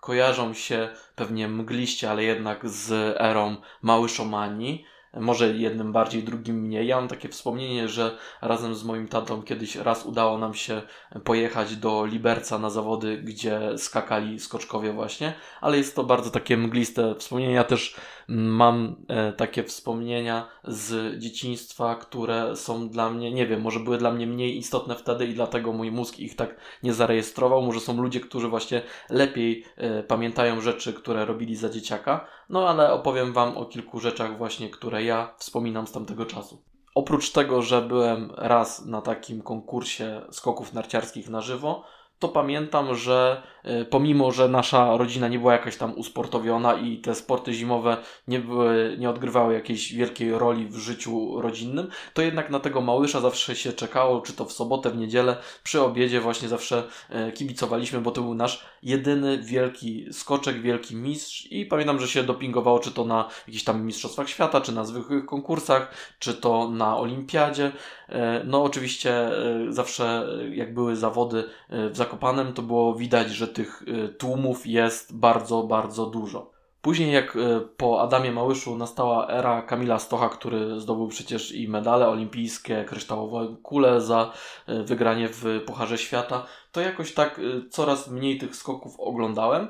kojarzą 0.00 0.54
się 0.54 0.88
pewnie 1.16 1.48
mgliście, 1.48 2.10
ale 2.10 2.24
jednak 2.24 2.68
z 2.68 3.16
erą 3.20 3.56
Małyszomanii 3.82 4.84
może 5.14 5.48
jednym 5.48 5.92
bardziej, 5.92 6.22
drugim 6.22 6.56
mniej. 6.56 6.86
Ja 6.86 6.96
mam 6.96 7.08
takie 7.08 7.28
wspomnienie, 7.28 7.88
że 7.88 8.18
razem 8.42 8.74
z 8.74 8.84
moim 8.84 9.08
tatą 9.08 9.42
kiedyś 9.42 9.76
raz 9.76 10.06
udało 10.06 10.38
nam 10.38 10.54
się 10.54 10.82
pojechać 11.24 11.76
do 11.76 12.06
Liberca 12.06 12.58
na 12.58 12.70
zawody, 12.70 13.18
gdzie 13.18 13.78
skakali 13.78 14.40
skoczkowie 14.40 14.92
właśnie, 14.92 15.34
ale 15.60 15.76
jest 15.76 15.96
to 15.96 16.04
bardzo 16.04 16.30
takie 16.30 16.56
mgliste 16.56 17.14
wspomnienie. 17.14 17.54
Ja 17.54 17.64
też 17.64 17.96
mam 18.30 18.96
e, 19.08 19.32
takie 19.32 19.64
wspomnienia 19.64 20.48
z 20.64 21.18
dzieciństwa, 21.18 21.94
które 21.94 22.56
są 22.56 22.88
dla 22.88 23.10
mnie, 23.10 23.32
nie 23.32 23.46
wiem, 23.46 23.60
może 23.60 23.80
były 23.80 23.98
dla 23.98 24.10
mnie 24.10 24.26
mniej 24.26 24.56
istotne 24.56 24.94
wtedy 24.94 25.26
i 25.26 25.34
dlatego 25.34 25.72
mój 25.72 25.90
mózg 25.90 26.18
ich 26.18 26.36
tak 26.36 26.56
nie 26.82 26.92
zarejestrował. 26.92 27.62
Może 27.62 27.80
są 27.80 28.02
ludzie, 28.02 28.20
którzy 28.20 28.48
właśnie 28.48 28.82
lepiej 29.10 29.64
e, 29.76 30.02
pamiętają 30.02 30.60
rzeczy, 30.60 30.92
które 30.92 31.24
robili 31.24 31.56
za 31.56 31.68
dzieciaka. 31.68 32.26
No 32.48 32.68
ale 32.68 32.92
opowiem 32.92 33.32
Wam 33.32 33.56
o 33.56 33.66
kilku 33.66 34.00
rzeczach 34.00 34.38
właśnie, 34.38 34.70
które 34.70 35.04
ja 35.04 35.34
wspominam 35.38 35.86
z 35.86 35.92
tamtego 35.92 36.26
czasu. 36.26 36.62
Oprócz 36.94 37.30
tego, 37.30 37.62
że 37.62 37.82
byłem 37.82 38.32
raz 38.36 38.86
na 38.86 39.02
takim 39.02 39.42
konkursie 39.42 40.22
skoków 40.30 40.72
narciarskich 40.72 41.28
na 41.28 41.40
żywo, 41.40 41.84
to 42.20 42.28
pamiętam, 42.28 42.94
że 42.94 43.42
y, 43.80 43.84
pomimo, 43.84 44.32
że 44.32 44.48
nasza 44.48 44.96
rodzina 44.96 45.28
nie 45.28 45.38
była 45.38 45.52
jakaś 45.52 45.76
tam 45.76 45.98
usportowiona 45.98 46.74
i 46.74 46.98
te 46.98 47.14
sporty 47.14 47.52
zimowe 47.52 47.96
nie, 48.28 48.38
były, 48.38 48.96
nie 48.98 49.10
odgrywały 49.10 49.54
jakiejś 49.54 49.92
wielkiej 49.92 50.38
roli 50.38 50.66
w 50.66 50.76
życiu 50.76 51.40
rodzinnym, 51.40 51.88
to 52.14 52.22
jednak 52.22 52.50
na 52.50 52.60
tego 52.60 52.80
małysza 52.80 53.20
zawsze 53.20 53.56
się 53.56 53.72
czekało, 53.72 54.20
czy 54.20 54.32
to 54.32 54.44
w 54.44 54.52
sobotę, 54.52 54.90
w 54.90 54.96
niedzielę, 54.96 55.36
przy 55.62 55.82
obiedzie 55.82 56.20
właśnie 56.20 56.48
zawsze 56.48 56.82
y, 57.28 57.32
kibicowaliśmy, 57.32 58.00
bo 58.00 58.10
to 58.10 58.22
był 58.22 58.34
nasz 58.34 58.64
jedyny 58.82 59.38
wielki 59.38 60.06
skoczek, 60.12 60.62
wielki 60.62 60.96
mistrz 60.96 61.46
i 61.50 61.66
pamiętam, 61.66 62.00
że 62.00 62.08
się 62.08 62.22
dopingowało, 62.22 62.78
czy 62.78 62.90
to 62.90 63.04
na 63.04 63.28
jakichś 63.46 63.64
tam 63.64 63.82
mistrzostwach 63.82 64.28
świata, 64.28 64.60
czy 64.60 64.72
na 64.72 64.84
zwykłych 64.84 65.26
konkursach, 65.26 65.94
czy 66.18 66.34
to 66.34 66.70
na 66.70 66.98
olimpiadzie. 66.98 67.66
Y, 68.08 68.12
no 68.44 68.62
oczywiście 68.62 69.30
zawsze 69.68 70.26
jak 70.52 70.74
były 70.74 70.96
zawody 70.96 71.44
w 71.68 71.96
zakresie 71.96 72.09
Zakopanem 72.10 72.52
to 72.52 72.62
było 72.62 72.94
widać, 72.94 73.30
że 73.30 73.48
tych 73.48 73.82
y, 73.82 74.08
tłumów 74.08 74.66
jest 74.66 75.18
bardzo, 75.18 75.62
bardzo 75.62 76.06
dużo. 76.06 76.50
Później 76.82 77.12
jak 77.12 77.36
y, 77.36 77.60
po 77.76 78.02
Adamie 78.02 78.32
Małyszu 78.32 78.76
nastała 78.76 79.28
era 79.28 79.62
Kamila 79.62 79.98
Stocha, 79.98 80.28
który 80.28 80.80
zdobył 80.80 81.08
przecież 81.08 81.52
i 81.52 81.68
medale 81.68 82.08
olimpijskie, 82.08 82.84
kryształowe 82.84 83.56
kule 83.62 84.00
za 84.00 84.32
y, 84.68 84.82
wygranie 84.82 85.28
w 85.28 85.44
Pucharze 85.66 85.98
Świata, 85.98 86.46
to 86.72 86.80
jakoś 86.80 87.14
tak 87.14 87.40
coraz 87.70 88.10
mniej 88.10 88.38
tych 88.38 88.56
skoków 88.56 89.00
oglądałem, 89.00 89.68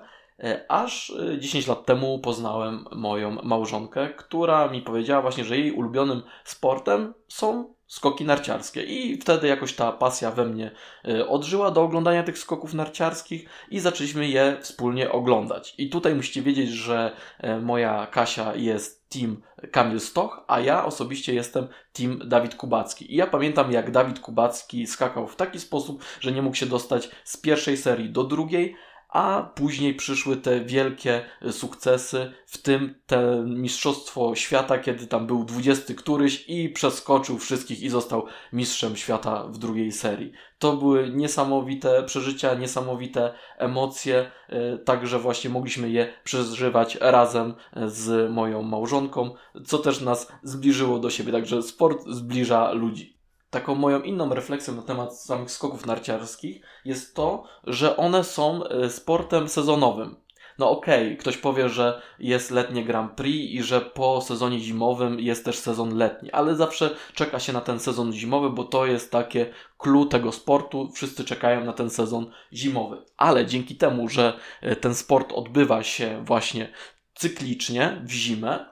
aż 0.68 1.12
10 1.38 1.66
lat 1.66 1.86
temu 1.86 2.18
poznałem 2.18 2.84
moją 2.92 3.30
małżonkę, 3.42 4.08
która 4.08 4.68
mi 4.68 4.82
powiedziała 4.82 5.22
właśnie, 5.22 5.44
że 5.44 5.58
jej 5.58 5.72
ulubionym 5.72 6.22
sportem 6.44 7.14
są 7.28 7.74
skoki 7.90 8.24
narciarskie. 8.24 8.82
I 8.82 9.18
wtedy 9.18 9.48
jakoś 9.48 9.74
ta 9.74 9.92
pasja 9.92 10.30
we 10.30 10.44
mnie 10.44 10.70
y, 11.08 11.28
odżyła 11.28 11.70
do 11.70 11.82
oglądania 11.82 12.22
tych 12.22 12.38
skoków 12.38 12.74
narciarskich 12.74 13.48
i 13.70 13.80
zaczęliśmy 13.80 14.28
je 14.28 14.56
wspólnie 14.60 15.12
oglądać. 15.12 15.74
I 15.78 15.90
tutaj 15.90 16.14
musicie 16.14 16.42
wiedzieć, 16.42 16.70
że 16.70 17.12
e, 17.38 17.60
moja 17.60 18.06
Kasia 18.06 18.54
jest 18.54 19.08
team 19.08 19.42
Kamil 19.72 20.00
Stoch, 20.00 20.44
a 20.46 20.60
ja 20.60 20.84
osobiście 20.84 21.34
jestem 21.34 21.68
team 21.92 22.18
Dawid 22.24 22.54
Kubacki. 22.54 23.14
I 23.14 23.16
ja 23.16 23.26
pamiętam, 23.26 23.72
jak 23.72 23.90
Dawid 23.90 24.20
Kubacki 24.20 24.86
skakał 24.86 25.26
w 25.26 25.36
taki 25.36 25.60
sposób, 25.60 26.04
że 26.20 26.32
nie 26.32 26.42
mógł 26.42 26.56
się 26.56 26.66
dostać 26.66 27.10
z 27.24 27.36
pierwszej 27.36 27.76
serii 27.76 28.10
do 28.10 28.24
drugiej, 28.24 28.76
a 29.10 29.50
później 29.54 29.94
przyszły 29.94 30.36
te 30.36 30.60
wielkie 30.60 31.24
sukcesy, 31.50 32.32
w 32.46 32.58
tym 32.58 32.94
te 33.06 33.44
Mistrzostwo 33.46 34.34
Świata, 34.34 34.78
kiedy 34.78 35.06
tam 35.06 35.26
był 35.26 35.44
20 35.44 35.94
któryś 35.94 36.44
i 36.48 36.68
przeskoczył 36.68 37.38
wszystkich 37.38 37.82
i 37.82 37.88
został 37.88 38.26
mistrzem 38.52 38.96
świata 38.96 39.44
w 39.48 39.58
drugiej 39.58 39.92
serii. 39.92 40.32
To 40.58 40.76
były 40.76 41.10
niesamowite 41.10 42.02
przeżycia, 42.02 42.54
niesamowite 42.54 43.34
emocje, 43.58 44.30
e, 44.48 44.78
także 44.78 45.18
właśnie 45.18 45.50
mogliśmy 45.50 45.90
je 45.90 46.12
przeżywać 46.24 46.98
razem 47.00 47.54
z 47.86 48.30
moją 48.30 48.62
małżonką, 48.62 49.34
co 49.66 49.78
też 49.78 50.00
nas 50.00 50.32
zbliżyło 50.42 50.98
do 50.98 51.10
siebie, 51.10 51.32
także 51.32 51.62
sport 51.62 52.04
zbliża 52.08 52.72
ludzi. 52.72 53.19
Taką 53.50 53.74
moją 53.74 54.02
inną 54.02 54.34
refleksją 54.34 54.74
na 54.74 54.82
temat 54.82 55.18
samych 55.18 55.50
skoków 55.50 55.86
narciarskich 55.86 56.60
jest 56.84 57.14
to, 57.14 57.44
że 57.64 57.96
one 57.96 58.24
są 58.24 58.64
e, 58.64 58.90
sportem 58.90 59.48
sezonowym. 59.48 60.16
No 60.58 60.70
okej, 60.70 61.06
okay, 61.06 61.16
ktoś 61.16 61.36
powie, 61.36 61.68
że 61.68 62.02
jest 62.18 62.50
letnie 62.50 62.84
Grand 62.84 63.12
Prix 63.12 63.52
i 63.52 63.62
że 63.62 63.80
po 63.80 64.20
sezonie 64.20 64.58
zimowym 64.58 65.20
jest 65.20 65.44
też 65.44 65.58
sezon 65.58 65.96
letni, 65.96 66.30
ale 66.32 66.56
zawsze 66.56 66.96
czeka 67.14 67.40
się 67.40 67.52
na 67.52 67.60
ten 67.60 67.80
sezon 67.80 68.12
zimowy, 68.12 68.50
bo 68.50 68.64
to 68.64 68.86
jest 68.86 69.12
takie 69.12 69.52
clue 69.78 70.06
tego 70.06 70.32
sportu. 70.32 70.90
Wszyscy 70.94 71.24
czekają 71.24 71.64
na 71.64 71.72
ten 71.72 71.90
sezon 71.90 72.30
zimowy. 72.52 72.96
Ale 73.16 73.46
dzięki 73.46 73.76
temu, 73.76 74.08
że 74.08 74.38
e, 74.60 74.76
ten 74.76 74.94
sport 74.94 75.32
odbywa 75.32 75.82
się 75.82 76.24
właśnie 76.24 76.72
cyklicznie 77.14 78.02
w 78.04 78.12
zimę, 78.12 78.69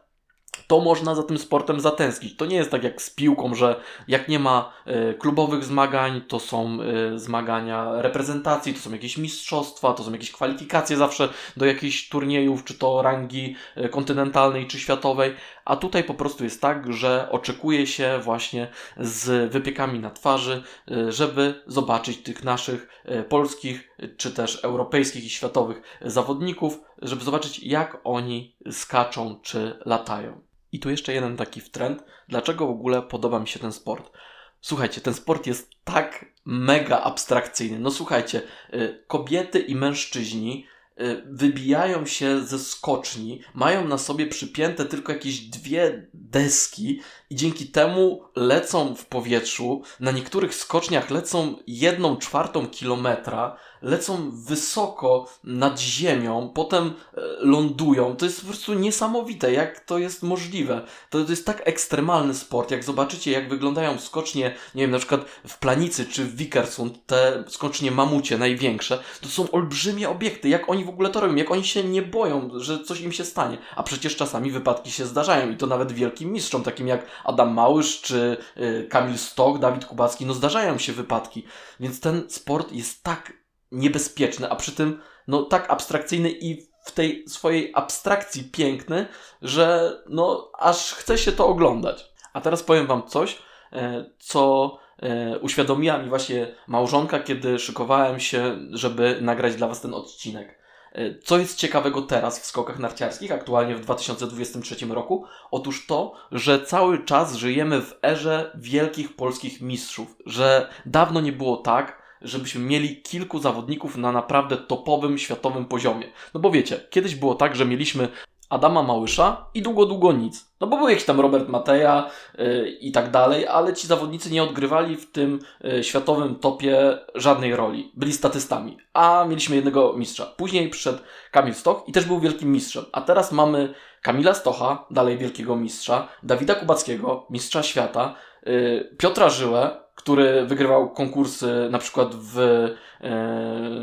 to 0.68 0.80
można 0.80 1.14
za 1.14 1.22
tym 1.22 1.38
sportem 1.38 1.80
zatęsknić. 1.80 2.36
To 2.36 2.46
nie 2.46 2.56
jest 2.56 2.70
tak 2.70 2.84
jak 2.84 3.02
z 3.02 3.10
piłką, 3.10 3.54
że 3.54 3.80
jak 4.08 4.28
nie 4.28 4.38
ma 4.38 4.72
y, 5.10 5.14
klubowych 5.14 5.64
zmagań, 5.64 6.20
to 6.28 6.40
są 6.40 6.78
y, 7.14 7.18
zmagania 7.18 8.02
reprezentacji, 8.02 8.74
to 8.74 8.80
są 8.80 8.92
jakieś 8.92 9.18
mistrzostwa, 9.18 9.92
to 9.92 10.04
są 10.04 10.12
jakieś 10.12 10.32
kwalifikacje 10.32 10.96
zawsze 10.96 11.28
do 11.56 11.66
jakichś 11.66 12.08
turniejów, 12.08 12.64
czy 12.64 12.74
to 12.74 13.02
rangi 13.02 13.56
y, 13.76 13.88
kontynentalnej, 13.88 14.66
czy 14.66 14.80
światowej, 14.80 15.34
a 15.64 15.76
tutaj 15.76 16.04
po 16.04 16.14
prostu 16.14 16.44
jest 16.44 16.60
tak, 16.60 16.92
że 16.92 17.28
oczekuje 17.30 17.86
się 17.86 18.20
właśnie 18.22 18.68
z 18.96 19.52
wypiekami 19.52 19.98
na 19.98 20.10
twarzy, 20.10 20.62
żeby 21.08 21.62
zobaczyć 21.66 22.22
tych 22.22 22.44
naszych 22.44 23.04
polskich, 23.28 23.96
czy 24.16 24.30
też 24.30 24.64
europejskich 24.64 25.24
i 25.24 25.30
światowych 25.30 25.82
zawodników, 26.02 26.80
żeby 27.02 27.24
zobaczyć 27.24 27.58
jak 27.58 28.00
oni 28.04 28.56
skaczą, 28.70 29.40
czy 29.42 29.78
latają. 29.84 30.48
I 30.72 30.80
tu 30.80 30.90
jeszcze 30.90 31.12
jeden 31.12 31.36
taki 31.36 31.62
trend, 31.62 32.04
dlaczego 32.28 32.66
w 32.66 32.70
ogóle 32.70 33.02
podoba 33.02 33.38
mi 33.40 33.48
się 33.48 33.58
ten 33.58 33.72
sport. 33.72 34.12
Słuchajcie, 34.60 35.00
ten 35.00 35.14
sport 35.14 35.46
jest 35.46 35.70
tak 35.84 36.24
mega 36.44 37.00
abstrakcyjny. 37.00 37.78
No 37.78 37.90
słuchajcie, 37.90 38.42
y, 38.74 39.04
kobiety 39.06 39.58
i 39.58 39.74
mężczyźni 39.74 40.66
y, 41.00 41.22
wybijają 41.26 42.06
się 42.06 42.40
ze 42.40 42.58
skoczni, 42.58 43.40
mają 43.54 43.88
na 43.88 43.98
sobie 43.98 44.26
przypięte 44.26 44.84
tylko 44.84 45.12
jakieś 45.12 45.40
dwie 45.40 46.08
deski 46.14 47.00
i 47.30 47.36
dzięki 47.36 47.66
temu 47.66 48.22
lecą 48.36 48.94
w 48.94 49.06
powietrzu. 49.06 49.82
Na 50.00 50.10
niektórych 50.10 50.54
skoczniach 50.54 51.10
lecą 51.10 51.56
jedną 51.66 52.16
czwartą 52.16 52.66
kilometra 52.66 53.56
lecą 53.82 54.30
wysoko 54.30 55.26
nad 55.44 55.80
ziemią, 55.80 56.50
potem 56.54 56.86
e, 56.86 57.20
lądują. 57.38 58.16
To 58.16 58.24
jest 58.24 58.40
po 58.40 58.46
prostu 58.46 58.74
niesamowite, 58.74 59.52
jak 59.52 59.80
to 59.80 59.98
jest 59.98 60.22
możliwe. 60.22 60.82
To, 61.10 61.24
to 61.24 61.30
jest 61.30 61.46
tak 61.46 61.62
ekstremalny 61.64 62.34
sport, 62.34 62.70
jak 62.70 62.84
zobaczycie, 62.84 63.30
jak 63.30 63.48
wyglądają 63.48 63.98
skocznie, 63.98 64.54
nie 64.74 64.82
wiem, 64.82 64.90
na 64.90 64.98
przykład 64.98 65.24
w 65.48 65.58
Planicy 65.58 66.06
czy 66.06 66.24
w 66.24 66.36
Vikersund, 66.36 67.06
te 67.06 67.44
skocznie 67.48 67.90
mamucie 67.90 68.38
największe, 68.38 68.98
to 69.20 69.28
są 69.28 69.50
olbrzymie 69.50 70.08
obiekty. 70.08 70.48
Jak 70.48 70.70
oni 70.70 70.84
w 70.84 70.88
ogóle 70.88 71.10
to 71.10 71.20
robią? 71.20 71.34
Jak 71.34 71.50
oni 71.50 71.64
się 71.64 71.84
nie 71.84 72.02
boją, 72.02 72.50
że 72.54 72.84
coś 72.84 73.00
im 73.00 73.12
się 73.12 73.24
stanie? 73.24 73.58
A 73.76 73.82
przecież 73.82 74.16
czasami 74.16 74.50
wypadki 74.50 74.90
się 74.90 75.06
zdarzają 75.06 75.50
i 75.50 75.56
to 75.56 75.66
nawet 75.66 75.92
wielkim 75.92 76.32
mistrzom, 76.32 76.62
takim 76.62 76.88
jak 76.88 77.06
Adam 77.24 77.54
Małysz 77.54 78.00
czy 78.00 78.36
y, 78.56 78.86
Kamil 78.90 79.18
Stok, 79.18 79.58
Dawid 79.58 79.84
Kubacki, 79.84 80.26
no 80.26 80.34
zdarzają 80.34 80.78
się 80.78 80.92
wypadki. 80.92 81.44
Więc 81.80 82.00
ten 82.00 82.30
sport 82.30 82.72
jest 82.72 83.02
tak 83.02 83.37
niebezpieczny, 83.72 84.50
a 84.50 84.56
przy 84.56 84.72
tym 84.72 85.00
no 85.28 85.42
tak 85.42 85.70
abstrakcyjny 85.70 86.30
i 86.30 86.68
w 86.84 86.92
tej 86.92 87.24
swojej 87.28 87.72
abstrakcji 87.74 88.44
piękny, 88.44 89.06
że 89.42 89.96
no 90.08 90.50
aż 90.58 90.92
chce 90.92 91.18
się 91.18 91.32
to 91.32 91.46
oglądać. 91.46 92.12
A 92.32 92.40
teraz 92.40 92.62
powiem 92.62 92.86
wam 92.86 93.06
coś, 93.06 93.38
e, 93.72 94.04
co 94.18 94.76
e, 94.98 95.38
uświadomiła 95.38 95.98
mi 95.98 96.08
właśnie 96.08 96.54
małżonka, 96.66 97.20
kiedy 97.20 97.58
szykowałem 97.58 98.20
się, 98.20 98.58
żeby 98.70 99.18
nagrać 99.20 99.56
dla 99.56 99.68
was 99.68 99.80
ten 99.80 99.94
odcinek. 99.94 100.58
E, 100.92 101.18
co 101.18 101.38
jest 101.38 101.58
ciekawego 101.58 102.02
teraz 102.02 102.40
w 102.40 102.46
skokach 102.46 102.78
narciarskich, 102.78 103.32
aktualnie 103.32 103.76
w 103.76 103.80
2023 103.80 104.86
roku? 104.86 105.24
Otóż 105.50 105.86
to, 105.86 106.12
że 106.32 106.60
cały 106.60 107.04
czas 107.04 107.34
żyjemy 107.34 107.80
w 107.80 107.98
erze 108.02 108.50
wielkich 108.54 109.16
polskich 109.16 109.60
mistrzów, 109.60 110.16
że 110.26 110.68
dawno 110.86 111.20
nie 111.20 111.32
było 111.32 111.56
tak, 111.56 111.97
żebyśmy 112.22 112.60
mieli 112.60 113.02
kilku 113.02 113.38
zawodników 113.38 113.96
na 113.96 114.12
naprawdę 114.12 114.56
topowym 114.56 115.18
światowym 115.18 115.64
poziomie. 115.64 116.06
No 116.34 116.40
bo 116.40 116.50
wiecie, 116.50 116.80
kiedyś 116.90 117.14
było 117.14 117.34
tak, 117.34 117.56
że 117.56 117.64
mieliśmy 117.64 118.08
Adama 118.48 118.82
Małysza 118.82 119.46
i 119.54 119.62
długo, 119.62 119.86
długo 119.86 120.12
nic. 120.12 120.50
No 120.60 120.66
bo 120.66 120.76
był 120.76 120.88
jakiś 120.88 121.04
tam 121.04 121.20
Robert 121.20 121.48
Mateja 121.48 122.10
yy, 122.38 122.68
i 122.80 122.92
tak 122.92 123.10
dalej, 123.10 123.46
ale 123.46 123.74
ci 123.74 123.86
zawodnicy 123.86 124.30
nie 124.30 124.42
odgrywali 124.42 124.96
w 124.96 125.12
tym 125.12 125.38
yy, 125.60 125.84
światowym 125.84 126.34
topie 126.34 126.98
żadnej 127.14 127.56
roli. 127.56 127.92
Byli 127.94 128.12
statystami, 128.12 128.76
a 128.92 129.24
mieliśmy 129.28 129.56
jednego 129.56 129.92
mistrza. 129.92 130.26
Później 130.26 130.68
przyszedł 130.68 130.98
Kamil 131.30 131.54
Stoch 131.54 131.84
i 131.86 131.92
też 131.92 132.04
był 132.04 132.20
wielkim 132.20 132.52
mistrzem. 132.52 132.84
A 132.92 133.00
teraz 133.00 133.32
mamy 133.32 133.74
Kamila 134.02 134.34
Stocha, 134.34 134.86
dalej 134.90 135.18
wielkiego 135.18 135.56
mistrza, 135.56 136.08
Dawida 136.22 136.54
Kubackiego, 136.54 137.26
mistrza 137.30 137.62
świata, 137.62 138.14
yy, 138.46 138.96
Piotra 138.98 139.28
Żyłę, 139.30 139.87
który 139.98 140.46
wygrywał 140.46 140.90
konkursy 140.90 141.68
na 141.70 141.78
przykład 141.78 142.14
w, 142.14 142.38
e, 142.38 142.74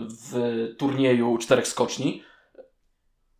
w 0.07 0.67
turnieju 0.77 1.37
czterech 1.37 1.67
skoczni. 1.67 2.23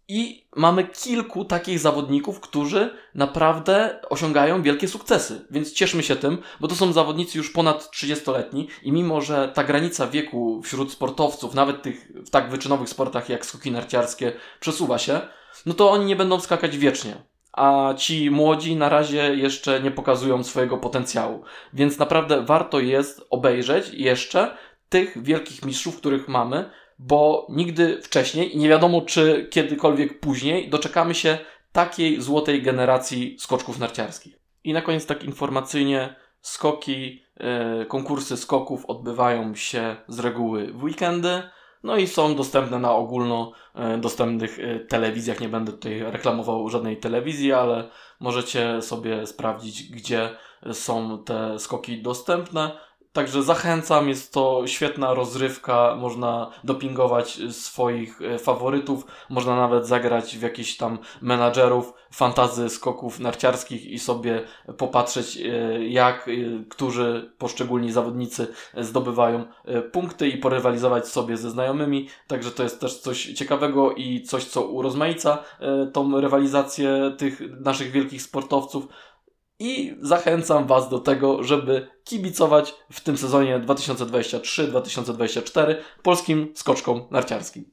I 0.08 0.48
mamy 0.56 0.84
kilku 0.88 1.46
takich 1.46 1.80
zawodników, 1.80 2.40
którzy 2.40 2.90
naprawdę 3.16 4.00
osiągają 4.10 4.62
wielkie 4.62 4.88
sukcesy. 4.88 5.48
Więc 5.52 5.74
cieszmy 5.74 6.04
się 6.04 6.16
tym, 6.16 6.38
bo 6.60 6.68
to 6.68 6.76
są 6.76 6.94
zawodnicy 6.94 7.38
już 7.38 7.50
ponad 7.50 7.90
30-letni 7.94 8.68
i 8.84 8.92
mimo, 8.92 9.22
że 9.22 9.52
ta 9.54 9.64
granica 9.64 10.08
wieku 10.08 10.62
wśród 10.64 10.92
sportowców, 10.92 11.54
nawet 11.54 11.82
tych 11.82 12.12
w 12.26 12.30
tak 12.30 12.50
wyczynowych 12.50 12.90
sportach 12.90 13.30
jak 13.30 13.46
skoki 13.46 13.72
narciarskie, 13.72 14.34
przesuwa 14.60 14.98
się, 14.98 15.22
no 15.66 15.74
to 15.74 15.92
oni 15.92 16.06
nie 16.06 16.16
będą 16.16 16.40
skakać 16.40 16.78
wiecznie 16.78 17.35
a 17.56 17.94
ci 17.98 18.32
młodzi 18.32 18.76
na 18.76 18.90
razie 18.90 19.36
jeszcze 19.36 19.80
nie 19.80 19.92
pokazują 19.92 20.44
swojego 20.44 20.78
potencjału. 20.78 21.44
Więc 21.74 22.00
naprawdę 22.00 22.46
warto 22.46 22.80
jest 22.80 23.28
obejrzeć 23.30 23.90
jeszcze 23.94 24.58
tych 24.90 25.24
wielkich 25.24 25.66
mistrzów, 25.66 25.98
których 25.98 26.28
mamy, 26.28 26.70
bo 27.00 27.48
nigdy 27.50 28.02
wcześniej 28.02 28.56
i 28.56 28.58
nie 28.58 28.70
wiadomo, 28.70 29.02
czy 29.02 29.48
kiedykolwiek 29.52 30.20
później 30.20 30.70
doczekamy 30.70 31.16
się 31.16 31.38
takiej 31.72 32.22
złotej 32.22 32.62
generacji 32.62 33.36
skoczków 33.40 33.80
narciarskich. 33.80 34.40
I 34.64 34.74
na 34.74 34.82
koniec 34.82 35.06
tak 35.06 35.24
informacyjnie, 35.24 36.16
skoki, 36.42 37.24
yy, 37.80 37.86
konkursy 37.86 38.38
skoków 38.38 38.86
odbywają 38.86 39.56
się 39.56 39.96
z 40.08 40.20
reguły 40.20 40.74
w 40.74 40.84
weekendy. 40.84 41.44
No 41.86 41.98
i 41.98 42.08
są 42.08 42.36
dostępne 42.36 42.80
na 42.80 42.96
ogólnodostępnych 42.96 44.60
e, 44.60 44.64
e, 44.64 44.80
telewizjach. 44.80 45.42
Nie 45.42 45.50
będę 45.50 45.72
tutaj 45.72 46.00
reklamował 46.00 46.70
żadnej 46.70 46.98
telewizji, 46.98 47.54
ale 47.54 47.90
możecie 48.20 48.82
sobie 48.82 49.28
sprawdzić, 49.28 49.84
gdzie 49.84 50.30
są 50.72 51.24
te 51.24 51.60
skoki 51.60 52.02
dostępne. 52.02 52.72
Także 53.16 53.44
zachęcam, 53.44 54.10
jest 54.10 54.34
to 54.34 54.64
świetna 54.66 55.14
rozrywka, 55.14 55.96
można 55.96 56.52
dopingować 56.64 57.40
swoich 57.52 58.22
e, 58.22 58.40
faworytów, 58.40 59.06
można 59.30 59.56
nawet 59.56 59.88
zagrać 59.88 60.38
w 60.38 60.42
jakichś 60.42 60.78
tam 60.78 60.98
menadżerów 61.22 61.94
fantazy 62.12 62.70
skoków 62.70 63.20
narciarskich 63.20 63.86
i 63.86 64.00
sobie 64.00 64.44
popatrzeć 64.78 65.38
e, 65.38 65.50
jak 65.88 66.28
e, 66.28 66.32
którzy 66.70 67.34
poszczególni 67.38 67.92
zawodnicy 67.92 68.48
zdobywają 68.78 69.46
punkty 69.92 70.28
i 70.28 70.38
porywalizować 70.38 71.08
sobie 71.08 71.38
ze 71.38 71.50
znajomymi. 71.50 72.08
Także 72.28 72.52
to 72.52 72.64
jest 72.64 72.82
też 72.82 73.00
coś 73.00 73.24
ciekawego 73.24 73.92
i 73.92 74.22
coś, 74.22 74.46
co 74.46 74.62
urozmaica 74.62 75.44
tą 75.94 76.22
rywalizację 76.22 77.16
tych 77.18 77.42
naszych 77.60 77.92
wielkich 77.92 78.22
sportowców 78.22 78.88
i 79.60 79.98
zachęcam 80.02 80.68
Was 80.68 80.90
do 80.90 81.00
tego, 81.00 81.44
żeby 81.44 81.88
kibicować 82.04 82.76
w 82.92 83.02
tym 83.02 83.18
sezonie 83.18 83.60
2023-2024 83.60 85.76
polskim 86.04 86.52
skoczkom 86.56 87.08
narciarskim. 87.12 87.66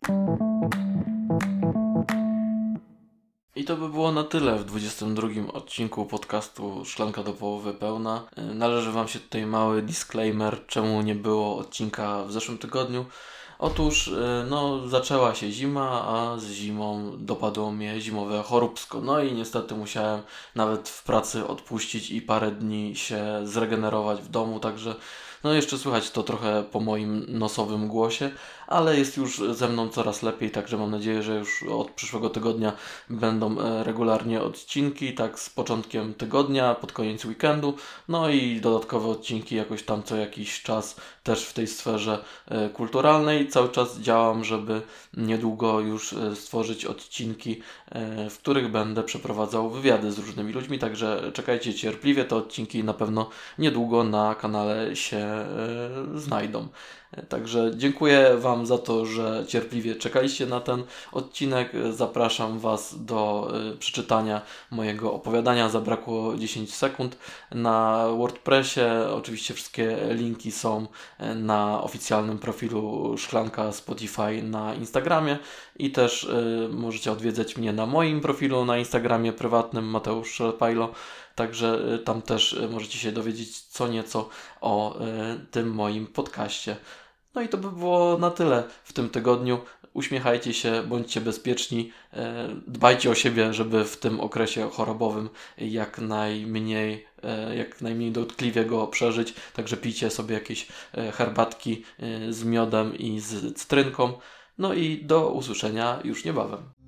I 3.57 3.65
to 3.65 3.77
by 3.77 3.89
było 3.89 4.13
na 4.13 4.25
tyle 4.25 4.59
w 4.59 4.65
22 4.65 5.29
odcinku 5.53 6.07
podcastu 6.07 6.85
Szklanka 6.85 7.23
do 7.23 7.33
połowy 7.33 7.75
pełna. 7.75 8.27
Należy 8.55 8.93
Wam 8.93 9.09
się 9.09 9.19
tutaj 9.19 9.47
mały 9.47 9.83
disclaimer, 9.83 10.67
czemu 10.67 11.03
nie 11.03 11.15
było 11.15 11.57
odcinka 11.57 12.25
w 12.25 12.33
zeszłym 12.33 12.59
tygodniu. 12.59 13.05
Otóż 13.63 14.09
y, 14.09 14.45
no, 14.51 14.89
zaczęła 14.89 15.35
się 15.35 15.51
zima, 15.51 16.05
a 16.07 16.39
z 16.39 16.51
zimą 16.51 17.13
dopadło 17.19 17.73
mnie 17.73 18.01
zimowe 18.01 18.43
choróbsko. 18.43 19.01
No 19.01 19.21
i 19.21 19.33
niestety 19.33 19.75
musiałem 19.75 20.23
nawet 20.55 20.89
w 20.89 21.03
pracy 21.03 21.47
odpuścić 21.47 22.11
i 22.11 22.23
parę 22.23 22.51
dni 22.51 22.97
się 22.97 23.25
zregenerować 23.45 24.23
w 24.23 24.29
domu, 24.29 24.61
także 24.61 24.95
no 25.45 25.53
jeszcze 25.53 25.79
słychać 25.79 26.11
to 26.11 26.23
trochę 26.23 26.65
po 26.73 26.81
moim 26.81 27.27
nosowym 27.29 27.89
głosie, 27.89 28.31
ale 28.73 28.99
jest 28.99 29.17
już 29.17 29.39
ze 29.39 29.69
mną 29.69 29.89
coraz 29.89 30.23
lepiej, 30.23 30.51
także 30.51 30.77
mam 30.77 30.91
nadzieję, 30.91 31.23
że 31.23 31.39
już 31.39 31.63
od 31.63 31.91
przyszłego 31.91 32.31
tygodnia 32.31 32.73
będą 33.11 33.61
e, 33.61 33.85
regularnie 33.85 34.43
odcinki, 34.43 35.15
tak 35.15 35.39
z 35.39 35.51
początkiem 35.51 36.15
tygodnia, 36.15 36.75
pod 36.75 36.93
koniec 36.93 37.25
weekendu, 37.25 37.75
no 38.09 38.29
i 38.29 38.61
dodatkowe 38.61 39.09
odcinki 39.09 39.57
jakoś 39.57 39.83
tam 39.83 40.03
co 40.03 40.17
jakiś 40.17 40.63
czas 40.63 40.97
też 41.23 41.45
w 41.45 41.53
tej 41.53 41.67
sferze 41.67 42.25
e, 42.49 42.69
kulturalnej. 42.69 43.49
Cały 43.49 43.69
czas 43.69 43.99
działam, 43.99 44.45
żeby 44.45 44.83
niedługo 45.17 45.81
już 45.81 46.13
e, 46.13 46.37
stworzyć 46.37 46.85
odcinki, 46.85 47.63
w 48.31 48.39
których 48.39 48.71
będę 48.71 49.03
przeprowadzał 49.03 49.71
wywiady 49.71 50.13
z 50.13 50.19
różnymi 50.19 50.53
ludźmi, 50.53 50.79
także 50.79 51.31
czekajcie 51.35 51.75
cierpliwie, 51.75 52.25
te 52.25 52.37
odcinki 52.37 52.85
na 52.85 52.95
pewno 52.95 53.31
niedługo 53.59 54.05
na 54.05 54.35
kanale 54.35 54.97
się 54.97 55.47
znajdą. 56.15 56.69
Także 57.29 57.71
dziękuję 57.77 58.37
Wam 58.39 58.67
za 58.67 58.79
to, 58.79 59.07
że 59.07 59.45
cierpliwie 59.49 59.95
czekaliście 59.95 60.47
na 60.47 60.61
ten 60.61 60.83
odcinek. 61.13 61.73
Zapraszam 61.91 62.59
Was 62.59 63.05
do 63.05 63.51
y, 63.73 63.77
przeczytania 63.77 64.41
mojego 64.71 65.13
opowiadania. 65.13 65.69
Zabrakło 65.69 66.37
10 66.37 66.75
sekund 66.75 67.17
na 67.51 68.07
WordPressie. 68.17 68.81
Oczywiście 69.15 69.55
wszystkie 69.55 69.99
linki 70.11 70.53
są 70.53 70.87
y, 71.21 71.35
na 71.35 71.83
oficjalnym 71.83 72.39
profilu 72.39 73.15
Szklanka 73.19 73.73
Spotify 73.73 74.43
na 74.43 74.75
Instagramie 74.75 75.39
i 75.77 75.91
też 75.91 76.25
y, 76.25 76.69
możecie 76.71 77.13
odwiedzać 77.13 77.57
mnie 77.57 77.73
na 77.73 77.87
moim 77.87 78.21
profilu 78.21 78.65
na 78.65 78.79
Instagramie 78.79 79.33
prywatnym 79.33 79.85
Mateusz 79.85 80.33
Szelpajlo. 80.33 80.93
Także 81.35 81.99
tam 82.05 82.23
też 82.23 82.61
możecie 82.71 82.99
się 82.99 83.13
dowiedzieć 83.13 83.61
co 83.61 83.89
nieco 83.89 84.29
o 84.61 84.99
tym 85.51 85.75
moim 85.75 86.07
podcaście. 86.07 86.77
No 87.35 87.43
i 87.43 87.49
to 87.49 87.59
by 87.59 87.71
było 87.71 88.19
na 88.19 88.31
tyle 88.31 88.65
w 88.85 88.93
tym 88.93 89.11
tygodniu. 89.11 89.59
Uśmiechajcie 89.93 90.55
się, 90.55 90.83
bądźcie 90.83 91.21
bezpieczni, 91.21 91.93
e, 92.13 92.49
dbajcie 92.67 93.11
o 93.11 93.15
siebie, 93.15 93.53
żeby 93.53 93.85
w 93.85 93.97
tym 93.97 94.21
okresie 94.21 94.71
chorobowym 94.71 95.29
jak 95.59 95.99
najmniej, 95.99 97.07
e, 97.23 97.57
jak 97.57 97.81
najmniej 97.81 98.13
dotkliwie 98.13 98.65
go 98.65 98.87
przeżyć. 98.87 99.35
Także 99.55 99.77
pijcie 99.77 100.11
sobie 100.11 100.35
jakieś 100.35 100.69
e, 100.95 101.13
herbatki 101.13 101.85
z 102.31 102.45
miodem 102.45 102.99
i 102.99 103.21
z 103.21 103.57
cytrynką. 103.59 104.13
No 104.59 104.75
i 104.75 105.05
do 105.05 105.31
usłyszenia 105.31 106.01
już 106.05 106.25
niebawem. 106.25 106.82